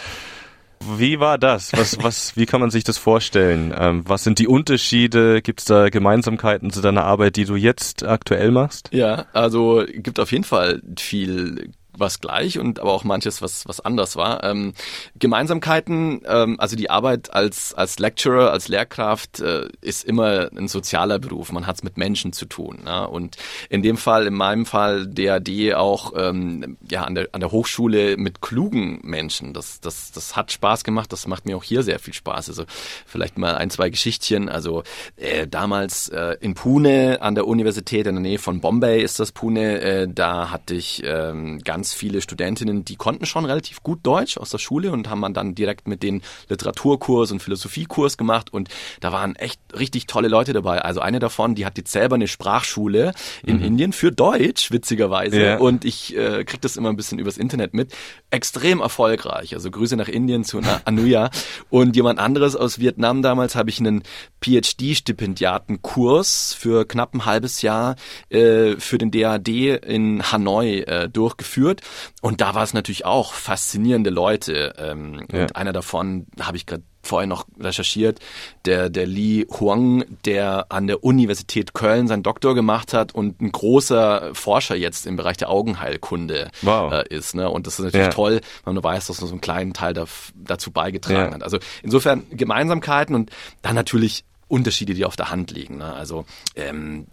Wie 0.98 1.18
war 1.18 1.38
das? 1.38 1.72
Was, 1.72 1.96
was, 2.02 2.36
wie 2.36 2.46
kann 2.46 2.60
man 2.60 2.70
sich 2.70 2.84
das 2.84 2.98
vorstellen? 2.98 3.74
Ähm, 3.76 4.02
was 4.06 4.24
sind 4.24 4.38
die 4.38 4.46
Unterschiede? 4.46 5.40
Gibt 5.40 5.60
es 5.60 5.66
da 5.66 5.88
Gemeinsamkeiten 5.88 6.70
zu 6.70 6.80
deiner 6.82 7.04
Arbeit, 7.04 7.36
die 7.36 7.44
du 7.44 7.56
jetzt 7.56 8.04
aktuell 8.04 8.50
machst? 8.50 8.90
Ja, 8.92 9.26
also 9.32 9.84
gibt 9.88 10.20
auf 10.20 10.32
jeden 10.32 10.44
Fall 10.44 10.82
viel 10.98 11.70
was 11.98 12.20
gleich 12.20 12.58
und 12.58 12.80
aber 12.80 12.92
auch 12.92 13.04
manches, 13.04 13.42
was, 13.42 13.66
was 13.66 13.80
anders 13.80 14.16
war. 14.16 14.44
Ähm, 14.44 14.74
Gemeinsamkeiten, 15.18 16.22
ähm, 16.26 16.56
also 16.58 16.76
die 16.76 16.90
Arbeit 16.90 17.32
als, 17.32 17.74
als 17.74 17.98
Lecturer, 17.98 18.50
als 18.50 18.68
Lehrkraft 18.68 19.40
äh, 19.40 19.68
ist 19.80 20.04
immer 20.04 20.50
ein 20.56 20.68
sozialer 20.68 21.18
Beruf. 21.18 21.52
Man 21.52 21.66
hat 21.66 21.76
es 21.76 21.82
mit 21.82 21.96
Menschen 21.96 22.32
zu 22.32 22.46
tun. 22.46 22.80
Ne? 22.84 23.08
Und 23.08 23.36
in 23.68 23.82
dem 23.82 23.96
Fall, 23.96 24.26
in 24.26 24.34
meinem 24.34 24.66
Fall, 24.66 25.06
DAD 25.06 25.74
auch 25.74 26.12
ähm, 26.16 26.76
ja, 26.90 27.04
an, 27.04 27.14
der, 27.14 27.28
an 27.32 27.40
der 27.40 27.52
Hochschule 27.52 28.16
mit 28.16 28.40
klugen 28.40 29.00
Menschen. 29.02 29.52
Das, 29.52 29.80
das, 29.80 30.12
das 30.12 30.36
hat 30.36 30.52
Spaß 30.52 30.84
gemacht, 30.84 31.12
das 31.12 31.26
macht 31.26 31.46
mir 31.46 31.56
auch 31.56 31.64
hier 31.64 31.82
sehr 31.82 31.98
viel 31.98 32.14
Spaß. 32.14 32.48
Also 32.48 32.64
vielleicht 33.06 33.38
mal 33.38 33.56
ein, 33.56 33.70
zwei 33.70 33.90
Geschichtchen. 33.90 34.48
Also 34.48 34.82
äh, 35.16 35.46
damals 35.46 36.08
äh, 36.08 36.36
in 36.40 36.54
Pune 36.54 37.18
an 37.20 37.34
der 37.34 37.46
Universität 37.46 38.06
in 38.06 38.14
der 38.14 38.22
Nähe 38.22 38.38
von 38.38 38.60
Bombay 38.60 39.02
ist 39.02 39.20
das 39.20 39.32
Pune, 39.32 39.80
äh, 39.80 40.08
da 40.08 40.50
hatte 40.50 40.74
ich 40.74 41.02
ähm, 41.04 41.60
ganz 41.60 41.83
viele 41.92 42.20
Studentinnen, 42.20 42.84
die 42.84 42.96
konnten 42.96 43.26
schon 43.26 43.44
relativ 43.44 43.82
gut 43.82 44.00
Deutsch 44.02 44.38
aus 44.38 44.50
der 44.50 44.58
Schule 44.58 44.92
und 44.92 45.10
haben 45.10 45.20
man 45.20 45.34
dann 45.34 45.54
direkt 45.54 45.88
mit 45.88 46.02
den 46.02 46.22
Literaturkurs 46.48 47.32
und 47.32 47.40
Philosophiekurs 47.40 48.16
gemacht 48.16 48.52
und 48.52 48.68
da 49.00 49.12
waren 49.12 49.36
echt 49.36 49.60
richtig 49.78 50.06
tolle 50.06 50.28
Leute 50.28 50.52
dabei. 50.52 50.82
Also 50.82 51.00
eine 51.00 51.18
davon, 51.18 51.54
die 51.54 51.66
hat 51.66 51.78
jetzt 51.78 51.92
selber 51.92 52.14
eine 52.14 52.28
Sprachschule 52.28 53.12
in 53.44 53.62
Indien 53.62 53.92
für 53.92 54.12
Deutsch, 54.12 54.70
witzigerweise. 54.70 55.40
Ja. 55.40 55.58
Und 55.58 55.84
ich 55.84 56.16
äh, 56.16 56.44
krieg 56.44 56.60
das 56.60 56.76
immer 56.76 56.90
ein 56.90 56.96
bisschen 56.96 57.18
übers 57.18 57.38
Internet 57.38 57.74
mit. 57.74 57.92
Extrem 58.30 58.80
erfolgreich. 58.80 59.54
Also 59.54 59.70
Grüße 59.70 59.96
nach 59.96 60.08
Indien 60.08 60.44
zu 60.44 60.60
Anuya. 60.84 61.30
Und 61.70 61.96
jemand 61.96 62.18
anderes 62.18 62.54
aus 62.56 62.78
Vietnam 62.78 63.22
damals 63.22 63.56
habe 63.56 63.70
ich 63.70 63.80
einen 63.80 64.02
PhD-Stipendiatenkurs 64.40 66.54
für 66.58 66.86
knapp 66.86 67.14
ein 67.14 67.24
halbes 67.24 67.62
Jahr 67.62 67.96
äh, 68.28 68.76
für 68.76 68.98
den 68.98 69.10
DAD 69.10 69.48
in 69.48 70.30
Hanoi 70.30 70.80
äh, 70.80 71.08
durchgeführt. 71.08 71.73
Geführt. 71.74 71.82
Und 72.20 72.40
da 72.40 72.54
war 72.54 72.62
es 72.62 72.74
natürlich 72.74 73.04
auch 73.04 73.32
faszinierende 73.32 74.10
Leute. 74.10 74.74
Ähm, 74.78 75.26
ja. 75.32 75.42
Und 75.42 75.56
einer 75.56 75.72
davon 75.72 76.26
habe 76.40 76.56
ich 76.56 76.66
gerade 76.66 76.82
vorher 77.02 77.26
noch 77.26 77.46
recherchiert, 77.60 78.18
der, 78.64 78.88
der 78.88 79.06
Li 79.06 79.46
Huang, 79.50 80.04
der 80.24 80.72
an 80.72 80.86
der 80.86 81.04
Universität 81.04 81.74
Köln 81.74 82.08
seinen 82.08 82.22
Doktor 82.22 82.54
gemacht 82.54 82.94
hat 82.94 83.14
und 83.14 83.42
ein 83.42 83.52
großer 83.52 84.34
Forscher 84.34 84.74
jetzt 84.74 85.06
im 85.06 85.16
Bereich 85.16 85.36
der 85.36 85.50
Augenheilkunde 85.50 86.50
wow. 86.62 86.90
äh, 86.94 87.14
ist. 87.14 87.34
Ne? 87.34 87.50
Und 87.50 87.66
das 87.66 87.78
ist 87.78 87.84
natürlich 87.84 88.06
ja. 88.06 88.10
toll, 88.10 88.40
wenn 88.64 88.74
man 88.74 88.82
weiß, 88.82 89.08
dass 89.08 89.20
man 89.20 89.28
so 89.28 89.34
einen 89.34 89.42
kleinen 89.42 89.74
Teil 89.74 89.92
da, 89.92 90.06
dazu 90.34 90.70
beigetragen 90.70 91.28
ja. 91.28 91.34
hat. 91.34 91.42
Also 91.42 91.58
insofern 91.82 92.24
Gemeinsamkeiten 92.30 93.14
und 93.14 93.30
dann 93.60 93.74
natürlich 93.74 94.24
Unterschiede, 94.48 94.94
die 94.94 95.04
auf 95.04 95.16
der 95.16 95.30
Hand 95.30 95.50
liegen. 95.50 95.78
Ne? 95.78 95.92
Also 95.92 96.24
ähm, 96.56 97.06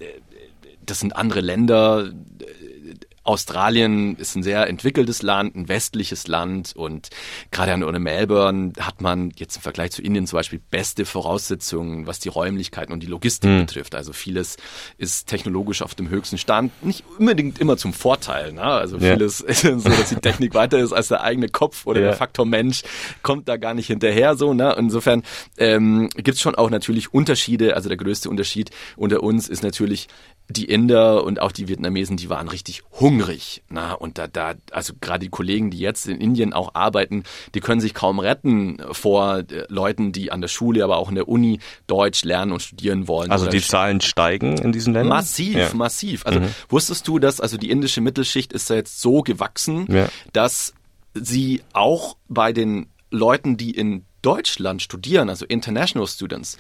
das 0.86 1.00
sind 1.00 1.16
andere 1.16 1.42
Länder, 1.42 2.12
Australien 3.24 4.16
ist 4.16 4.36
ein 4.36 4.42
sehr 4.42 4.68
entwickeltes 4.68 5.22
Land, 5.22 5.56
ein 5.56 5.68
westliches 5.68 6.28
Land 6.28 6.76
und 6.76 7.10
gerade 7.52 7.72
an 7.72 8.02
Melbourne 8.02 8.74
hat 8.80 9.02
man 9.02 9.32
jetzt 9.36 9.58
im 9.58 9.62
Vergleich 9.62 9.92
zu 9.92 10.02
Indien 10.02 10.26
zum 10.26 10.38
Beispiel 10.38 10.60
beste 10.72 11.06
Voraussetzungen, 11.06 12.08
was 12.08 12.20
die 12.20 12.30
Räumlichkeiten 12.30 12.92
und 12.92 13.04
die 13.04 13.08
Logistik 13.08 13.52
mhm. 13.52 13.60
betrifft. 13.60 13.94
Also 13.94 14.12
vieles 14.12 14.58
ist 14.98 15.28
technologisch 15.28 15.84
auf 15.84 15.94
dem 15.94 16.10
höchsten 16.10 16.40
Stand, 16.40 16.72
nicht 16.84 17.04
unbedingt 17.20 17.60
immer 17.60 17.78
zum 17.78 17.94
Vorteil. 17.94 18.54
Ne? 18.54 18.64
Also 18.64 18.98
ja. 18.98 19.14
vieles 19.14 19.42
ist 19.42 19.62
so, 19.62 19.78
dass 19.78 20.10
die 20.10 20.16
Technik 20.16 20.56
weiter 20.56 20.80
ist 20.80 20.92
als 20.92 21.10
der 21.10 21.22
eigene 21.22 21.48
Kopf 21.48 21.86
oder 21.86 22.02
ja. 22.02 22.08
der 22.08 22.16
Faktor 22.16 22.48
Mensch 22.48 22.82
kommt 23.22 23.48
da 23.48 23.58
gar 23.58 23.76
nicht 23.76 23.88
hinterher. 23.88 24.36
So, 24.36 24.56
ne? 24.56 24.76
Insofern 24.80 25.22
ähm, 25.58 26.10
gibt 26.16 26.38
es 26.38 26.42
schon 26.42 26.56
auch 26.56 26.72
natürlich 26.72 27.14
Unterschiede. 27.14 27.76
Also 27.76 27.88
der 27.88 27.98
größte 27.98 28.32
Unterschied 28.32 28.72
unter 28.96 29.22
uns 29.22 29.48
ist 29.48 29.62
natürlich 29.62 30.08
die 30.50 30.66
Inder 30.66 31.24
und 31.24 31.40
auch 31.40 31.52
die 31.52 31.68
Vietnamesen, 31.68 32.18
die 32.18 32.30
waren 32.30 32.50
richtig 32.50 32.84
hungrig. 33.00 33.11
Na, 33.70 33.94
und 33.94 34.18
da, 34.18 34.28
da, 34.28 34.54
also 34.72 34.94
gerade 35.00 35.26
die 35.26 35.30
Kollegen, 35.30 35.72
die 35.72 35.80
jetzt 35.80 36.08
in 36.08 36.20
Indien 36.20 36.54
auch 36.54 36.76
arbeiten, 36.76 37.24
die 37.54 37.60
können 37.60 37.82
sich 37.82 37.94
kaum 37.94 38.20
retten 38.20 38.78
vor 38.92 39.40
äh, 39.40 39.66
Leuten, 39.70 40.12
die 40.12 40.32
an 40.32 40.42
der 40.42 40.48
Schule, 40.48 40.84
aber 40.84 40.98
auch 40.98 41.10
in 41.10 41.16
der 41.16 41.28
Uni 41.28 41.60
Deutsch 41.88 42.24
lernen 42.24 42.52
und 42.52 42.62
studieren 42.62 43.08
wollen. 43.08 43.32
Also 43.32 43.48
die 43.48 43.62
Zahlen 43.62 44.02
steigen 44.02 44.58
in 44.58 44.72
diesen 44.72 44.94
Ländern? 44.94 45.10
Massiv, 45.10 45.56
ja. 45.56 45.74
massiv. 45.74 46.26
Also 46.26 46.40
mhm. 46.40 46.50
wusstest 46.70 47.08
du, 47.08 47.20
dass 47.20 47.40
also 47.40 47.58
die 47.58 47.70
indische 47.70 48.02
Mittelschicht 48.02 48.54
ist 48.54 48.70
da 48.70 48.76
jetzt 48.76 49.02
so 49.02 49.22
gewachsen, 49.22 49.88
ja. 49.92 50.10
dass 50.34 50.74
sie 51.14 51.62
auch 51.74 52.18
bei 52.28 52.54
den 52.54 52.88
Leuten, 53.10 53.58
die 53.58 53.72
in 53.72 54.06
Deutschland 54.22 54.82
studieren, 54.82 55.30
also 55.30 55.46
International 55.46 56.08
Students, 56.08 56.58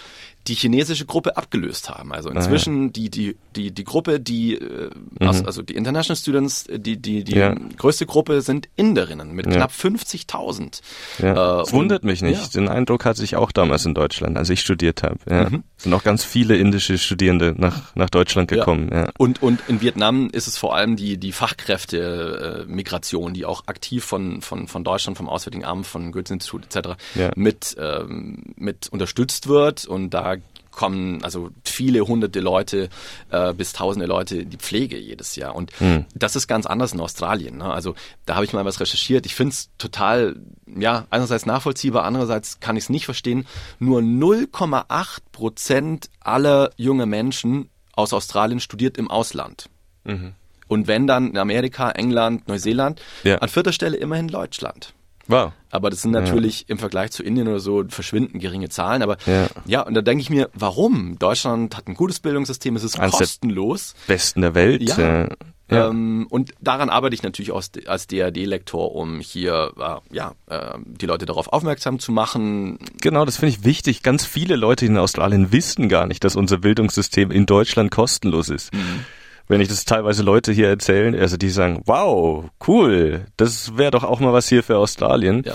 die 0.47 0.55
chinesische 0.55 1.05
Gruppe 1.05 1.37
abgelöst 1.37 1.89
haben. 1.89 2.11
Also 2.13 2.29
inzwischen 2.29 2.81
ah, 2.81 2.85
ja. 2.85 2.91
die, 2.91 3.09
die, 3.09 3.35
die, 3.55 3.71
die 3.71 3.83
Gruppe, 3.83 4.19
die, 4.19 4.55
äh, 4.55 4.89
mhm. 5.19 5.27
aus, 5.27 5.45
also 5.45 5.61
die 5.61 5.75
International 5.75 6.17
Students, 6.17 6.65
die, 6.69 6.97
die, 6.97 7.23
die 7.23 7.35
ja. 7.35 7.53
größte 7.77 8.07
Gruppe 8.07 8.41
sind 8.41 8.67
Inderinnen 8.75 9.33
mit 9.33 9.45
ja. 9.45 9.53
knapp 9.53 9.71
50.000. 9.71 10.81
Ja. 11.19 11.59
Äh, 11.59 11.61
es 11.61 11.73
wundert 11.73 12.03
mich 12.03 12.23
nicht. 12.23 12.55
Den 12.55 12.69
Eindruck 12.69 13.05
hatte 13.05 13.23
ich 13.23 13.35
auch 13.35 13.51
damals 13.51 13.85
in 13.85 13.93
Deutschland, 13.93 14.35
als 14.37 14.49
ich 14.49 14.61
studiert 14.61 15.03
habe. 15.03 15.17
Ja. 15.29 15.49
Mhm. 15.49 15.63
Sind 15.77 15.93
auch 15.93 16.03
ganz 16.03 16.23
viele 16.23 16.57
indische 16.57 16.97
Studierende 16.97 17.53
nach, 17.55 17.95
nach 17.95 18.09
Deutschland 18.09 18.49
gekommen. 18.49 18.89
Ja. 18.91 19.11
Und, 19.17 19.43
und 19.43 19.59
in 19.67 19.81
Vietnam 19.81 20.29
ist 20.31 20.47
es 20.47 20.57
vor 20.57 20.75
allem 20.75 20.95
die, 20.95 21.17
die 21.17 21.31
Fachkräfte-Migration, 21.31 23.33
die 23.33 23.45
auch 23.45 23.67
aktiv 23.67 24.03
von, 24.03 24.41
von, 24.41 24.67
von 24.67 24.83
Deutschland, 24.83 25.17
vom 25.17 25.29
Auswärtigen 25.29 25.65
Amt, 25.65 25.85
von 25.85 26.11
Goethe-Institut 26.11 26.65
etc. 26.65 26.89
mit, 27.35 27.75
ähm, 27.79 28.41
mit 28.55 28.89
unterstützt 28.89 29.47
wird 29.47 29.85
und 29.85 30.11
da 30.11 30.31
kommen 30.71 31.23
also 31.23 31.49
viele 31.63 32.01
hunderte 32.01 32.39
Leute 32.39 32.89
äh, 33.29 33.53
bis 33.53 33.73
tausende 33.73 34.05
Leute 34.05 34.37
in 34.37 34.49
die 34.49 34.57
Pflege 34.57 34.97
jedes 34.97 35.35
Jahr. 35.35 35.55
Und 35.55 35.71
mhm. 35.79 36.05
das 36.15 36.35
ist 36.35 36.47
ganz 36.47 36.65
anders 36.65 36.93
in 36.93 36.99
Australien. 36.99 37.57
Ne? 37.57 37.65
Also 37.65 37.95
da 38.25 38.35
habe 38.35 38.45
ich 38.45 38.53
mal 38.53 38.65
was 38.65 38.79
recherchiert. 38.79 39.25
Ich 39.25 39.35
finde 39.35 39.51
es 39.53 39.69
total, 39.77 40.37
ja, 40.65 41.05
einerseits 41.09 41.45
nachvollziehbar, 41.45 42.03
andererseits 42.03 42.59
kann 42.59 42.77
ich 42.77 42.85
es 42.85 42.89
nicht 42.89 43.05
verstehen. 43.05 43.45
Nur 43.79 44.01
0,8 44.01 45.19
Prozent 45.31 46.09
aller 46.19 46.71
junge 46.77 47.05
Menschen 47.05 47.69
aus 47.93 48.13
Australien 48.13 48.59
studiert 48.59 48.97
im 48.97 49.09
Ausland. 49.09 49.69
Mhm. 50.03 50.33
Und 50.67 50.87
wenn 50.87 51.05
dann 51.05 51.31
in 51.31 51.37
Amerika, 51.37 51.91
England, 51.91 52.47
Neuseeland, 52.47 53.01
ja. 53.23 53.39
an 53.39 53.49
vierter 53.49 53.73
Stelle 53.73 53.97
immerhin 53.97 54.29
Deutschland. 54.29 54.93
Wow. 55.27 55.51
Aber 55.69 55.89
das 55.89 56.01
sind 56.01 56.11
natürlich 56.11 56.61
ja. 56.61 56.65
im 56.69 56.77
Vergleich 56.77 57.11
zu 57.11 57.23
Indien 57.23 57.47
oder 57.47 57.59
so 57.59 57.83
verschwindend 57.87 58.41
geringe 58.41 58.69
Zahlen. 58.69 59.01
Aber 59.01 59.17
ja, 59.25 59.47
ja 59.65 59.81
und 59.81 59.93
da 59.93 60.01
denke 60.01 60.21
ich 60.21 60.29
mir, 60.29 60.49
warum? 60.53 61.17
Deutschland 61.17 61.77
hat 61.77 61.87
ein 61.87 61.95
gutes 61.95 62.19
Bildungssystem, 62.19 62.75
es 62.75 62.83
ist 62.83 62.99
Eines 62.99 63.17
kostenlos. 63.17 63.95
Der 64.07 64.13
besten 64.13 64.41
der 64.41 64.55
Welt. 64.55 64.81
Ja. 64.81 65.29
Ja. 65.69 65.87
Ähm, 65.87 66.27
und 66.29 66.51
daran 66.59 66.89
arbeite 66.89 67.15
ich 67.15 67.23
natürlich 67.23 67.53
als, 67.53 67.71
als 67.85 68.05
DAD-Lektor, 68.07 68.93
um 68.93 69.21
hier 69.21 69.71
äh, 69.79 70.15
ja, 70.15 70.33
äh, 70.47 70.77
die 70.85 71.05
Leute 71.05 71.25
darauf 71.25 71.47
aufmerksam 71.47 71.97
zu 71.99 72.11
machen. 72.11 72.77
Genau, 72.99 73.23
das 73.23 73.37
finde 73.37 73.55
ich 73.55 73.63
wichtig. 73.63 74.03
Ganz 74.03 74.25
viele 74.25 74.57
Leute 74.57 74.85
in 74.85 74.97
Australien 74.97 75.53
wissen 75.53 75.87
gar 75.87 76.07
nicht, 76.07 76.25
dass 76.25 76.35
unser 76.35 76.57
Bildungssystem 76.57 77.31
in 77.31 77.45
Deutschland 77.45 77.89
kostenlos 77.89 78.49
ist. 78.49 78.73
Mhm 78.73 79.05
wenn 79.47 79.61
ich 79.61 79.67
das 79.67 79.85
teilweise 79.85 80.23
Leute 80.23 80.51
hier 80.51 80.67
erzählen, 80.67 81.13
also 81.15 81.37
die 81.37 81.49
sagen, 81.49 81.81
wow, 81.85 82.45
cool, 82.67 83.25
das 83.37 83.77
wäre 83.77 83.91
doch 83.91 84.03
auch 84.03 84.19
mal 84.19 84.33
was 84.33 84.47
hier 84.47 84.63
für 84.63 84.77
Australien. 84.77 85.43
Ja. 85.45 85.53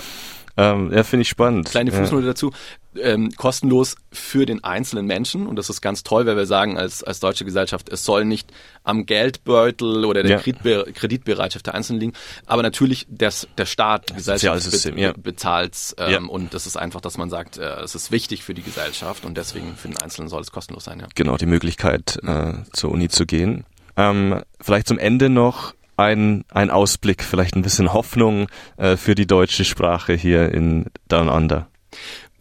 Ähm, 0.57 0.91
ja, 0.91 1.03
finde 1.03 1.21
ich 1.21 1.29
spannend. 1.29 1.69
Kleine 1.69 1.91
Fußnote 1.91 2.23
ja. 2.23 2.31
dazu. 2.31 2.51
Ähm, 2.99 3.29
kostenlos 3.37 3.95
für 4.11 4.47
den 4.47 4.63
einzelnen 4.63 5.05
Menschen 5.05 5.45
und 5.45 5.55
das 5.55 5.69
ist 5.69 5.81
ganz 5.81 6.01
toll, 6.01 6.25
weil 6.25 6.35
wir 6.35 6.47
sagen 6.47 6.79
als, 6.79 7.03
als 7.03 7.19
deutsche 7.19 7.45
Gesellschaft, 7.45 7.89
es 7.89 8.03
soll 8.03 8.25
nicht 8.25 8.49
am 8.83 9.05
Geldbeutel 9.05 10.03
oder 10.03 10.23
der 10.23 10.41
ja. 10.43 10.91
Kreditbereitschaft 10.93 11.67
der 11.67 11.75
Einzelnen 11.75 11.99
liegen, 11.99 12.13
aber 12.47 12.63
natürlich 12.63 13.05
das, 13.07 13.47
der 13.55 13.67
Staat, 13.67 14.09
die 14.09 14.15
Gesellschaft 14.15 14.95
be 14.95 14.99
ja. 14.99 15.13
bezahlt 15.15 15.75
ähm, 15.99 16.11
ja. 16.11 16.19
und 16.21 16.55
das 16.55 16.65
ist 16.65 16.75
einfach, 16.75 17.01
dass 17.01 17.19
man 17.19 17.29
sagt, 17.29 17.59
äh, 17.59 17.81
es 17.81 17.93
ist 17.93 18.11
wichtig 18.11 18.43
für 18.43 18.55
die 18.55 18.63
Gesellschaft 18.63 19.25
und 19.25 19.37
deswegen 19.37 19.75
für 19.75 19.89
den 19.89 19.97
Einzelnen 19.97 20.27
soll 20.27 20.41
es 20.41 20.51
kostenlos 20.51 20.85
sein. 20.85 20.99
Ja. 20.99 21.07
Genau, 21.13 21.37
die 21.37 21.45
Möglichkeit 21.45 22.17
äh, 22.23 22.53
zur 22.73 22.89
Uni 22.89 23.09
zu 23.09 23.27
gehen. 23.27 23.63
Ähm, 23.97 24.41
vielleicht 24.61 24.87
zum 24.87 24.99
Ende 24.99 25.29
noch 25.29 25.73
ein, 25.97 26.45
ein 26.51 26.69
Ausblick, 26.69 27.23
vielleicht 27.23 27.55
ein 27.55 27.63
bisschen 27.63 27.91
Hoffnung 27.91 28.47
äh, 28.77 28.95
für 28.95 29.15
die 29.15 29.25
deutsche 29.25 29.65
Sprache 29.65 30.13
hier 30.13 30.53
in 30.53 30.85
Down 31.07 31.27
Under. 31.27 31.67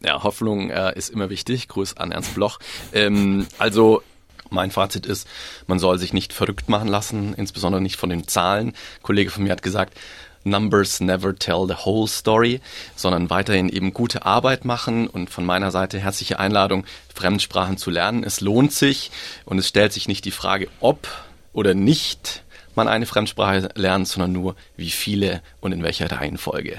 Ja, 0.00 0.22
Hoffnung 0.22 0.70
äh, 0.70 0.96
ist 0.96 1.08
immer 1.08 1.30
wichtig. 1.30 1.68
Gruß 1.68 1.96
an 1.96 2.12
Ernst 2.12 2.34
Bloch. 2.34 2.58
Ähm, 2.92 3.46
also 3.58 4.02
mein 4.50 4.70
Fazit 4.70 5.06
ist, 5.06 5.26
man 5.66 5.78
soll 5.78 5.98
sich 5.98 6.12
nicht 6.12 6.32
verrückt 6.32 6.68
machen 6.68 6.88
lassen, 6.88 7.34
insbesondere 7.34 7.80
nicht 7.80 7.96
von 7.96 8.10
den 8.10 8.28
Zahlen. 8.28 8.68
Ein 8.68 9.02
Kollege 9.02 9.30
von 9.30 9.42
mir 9.42 9.50
hat 9.50 9.62
gesagt, 9.62 9.98
Numbers 10.44 11.00
never 11.00 11.34
tell 11.34 11.66
the 11.66 11.74
whole 11.84 12.06
story, 12.06 12.60
sondern 12.94 13.30
weiterhin 13.30 13.68
eben 13.68 13.92
gute 13.92 14.24
Arbeit 14.24 14.64
machen 14.64 15.08
und 15.08 15.28
von 15.28 15.44
meiner 15.44 15.72
Seite 15.72 15.98
herzliche 15.98 16.38
Einladung, 16.38 16.86
Fremdsprachen 17.12 17.78
zu 17.78 17.90
lernen. 17.90 18.22
Es 18.22 18.40
lohnt 18.40 18.72
sich 18.72 19.10
und 19.44 19.58
es 19.58 19.66
stellt 19.66 19.92
sich 19.92 20.06
nicht 20.06 20.24
die 20.24 20.30
Frage, 20.30 20.68
ob 20.78 21.08
oder 21.56 21.74
nicht 21.74 22.44
man 22.74 22.86
eine 22.86 23.06
Fremdsprache 23.06 23.70
lernt, 23.74 24.06
sondern 24.06 24.32
nur 24.32 24.54
wie 24.76 24.90
viele 24.90 25.40
und 25.60 25.72
in 25.72 25.82
welcher 25.82 26.12
Reihenfolge. 26.12 26.76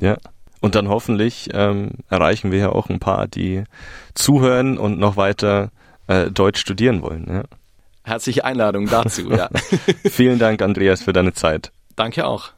Ja. 0.00 0.18
Und 0.60 0.74
dann 0.74 0.88
hoffentlich 0.88 1.50
ähm, 1.52 1.92
erreichen 2.10 2.50
wir 2.50 2.58
ja 2.58 2.68
auch 2.70 2.88
ein 2.88 2.98
paar, 2.98 3.28
die 3.28 3.62
zuhören 4.14 4.78
und 4.78 4.98
noch 4.98 5.16
weiter 5.16 5.70
äh, 6.08 6.30
Deutsch 6.30 6.60
studieren 6.60 7.02
wollen. 7.02 7.26
Ja. 7.28 7.42
Herzliche 8.02 8.44
Einladung 8.44 8.88
dazu, 8.88 9.30
ja. 9.30 9.48
Vielen 10.10 10.40
Dank, 10.40 10.60
Andreas, 10.60 11.02
für 11.02 11.12
deine 11.12 11.32
Zeit. 11.32 11.70
Danke 11.94 12.26
auch. 12.26 12.50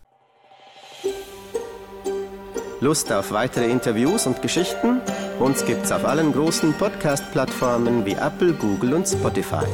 Lust 2.81 3.13
auf 3.13 3.33
weitere 3.33 3.69
Interviews 3.69 4.27
und 4.27 4.41
Geschichten? 4.41 5.01
Uns 5.39 5.67
gibt's 5.67 5.93
auf 5.93 6.05
allen 6.05 6.33
großen 6.33 6.73
Podcast-Plattformen 6.75 8.07
wie 8.07 8.15
Apple, 8.15 8.55
Google 8.55 8.95
und 8.95 9.07
Spotify. 9.07 9.67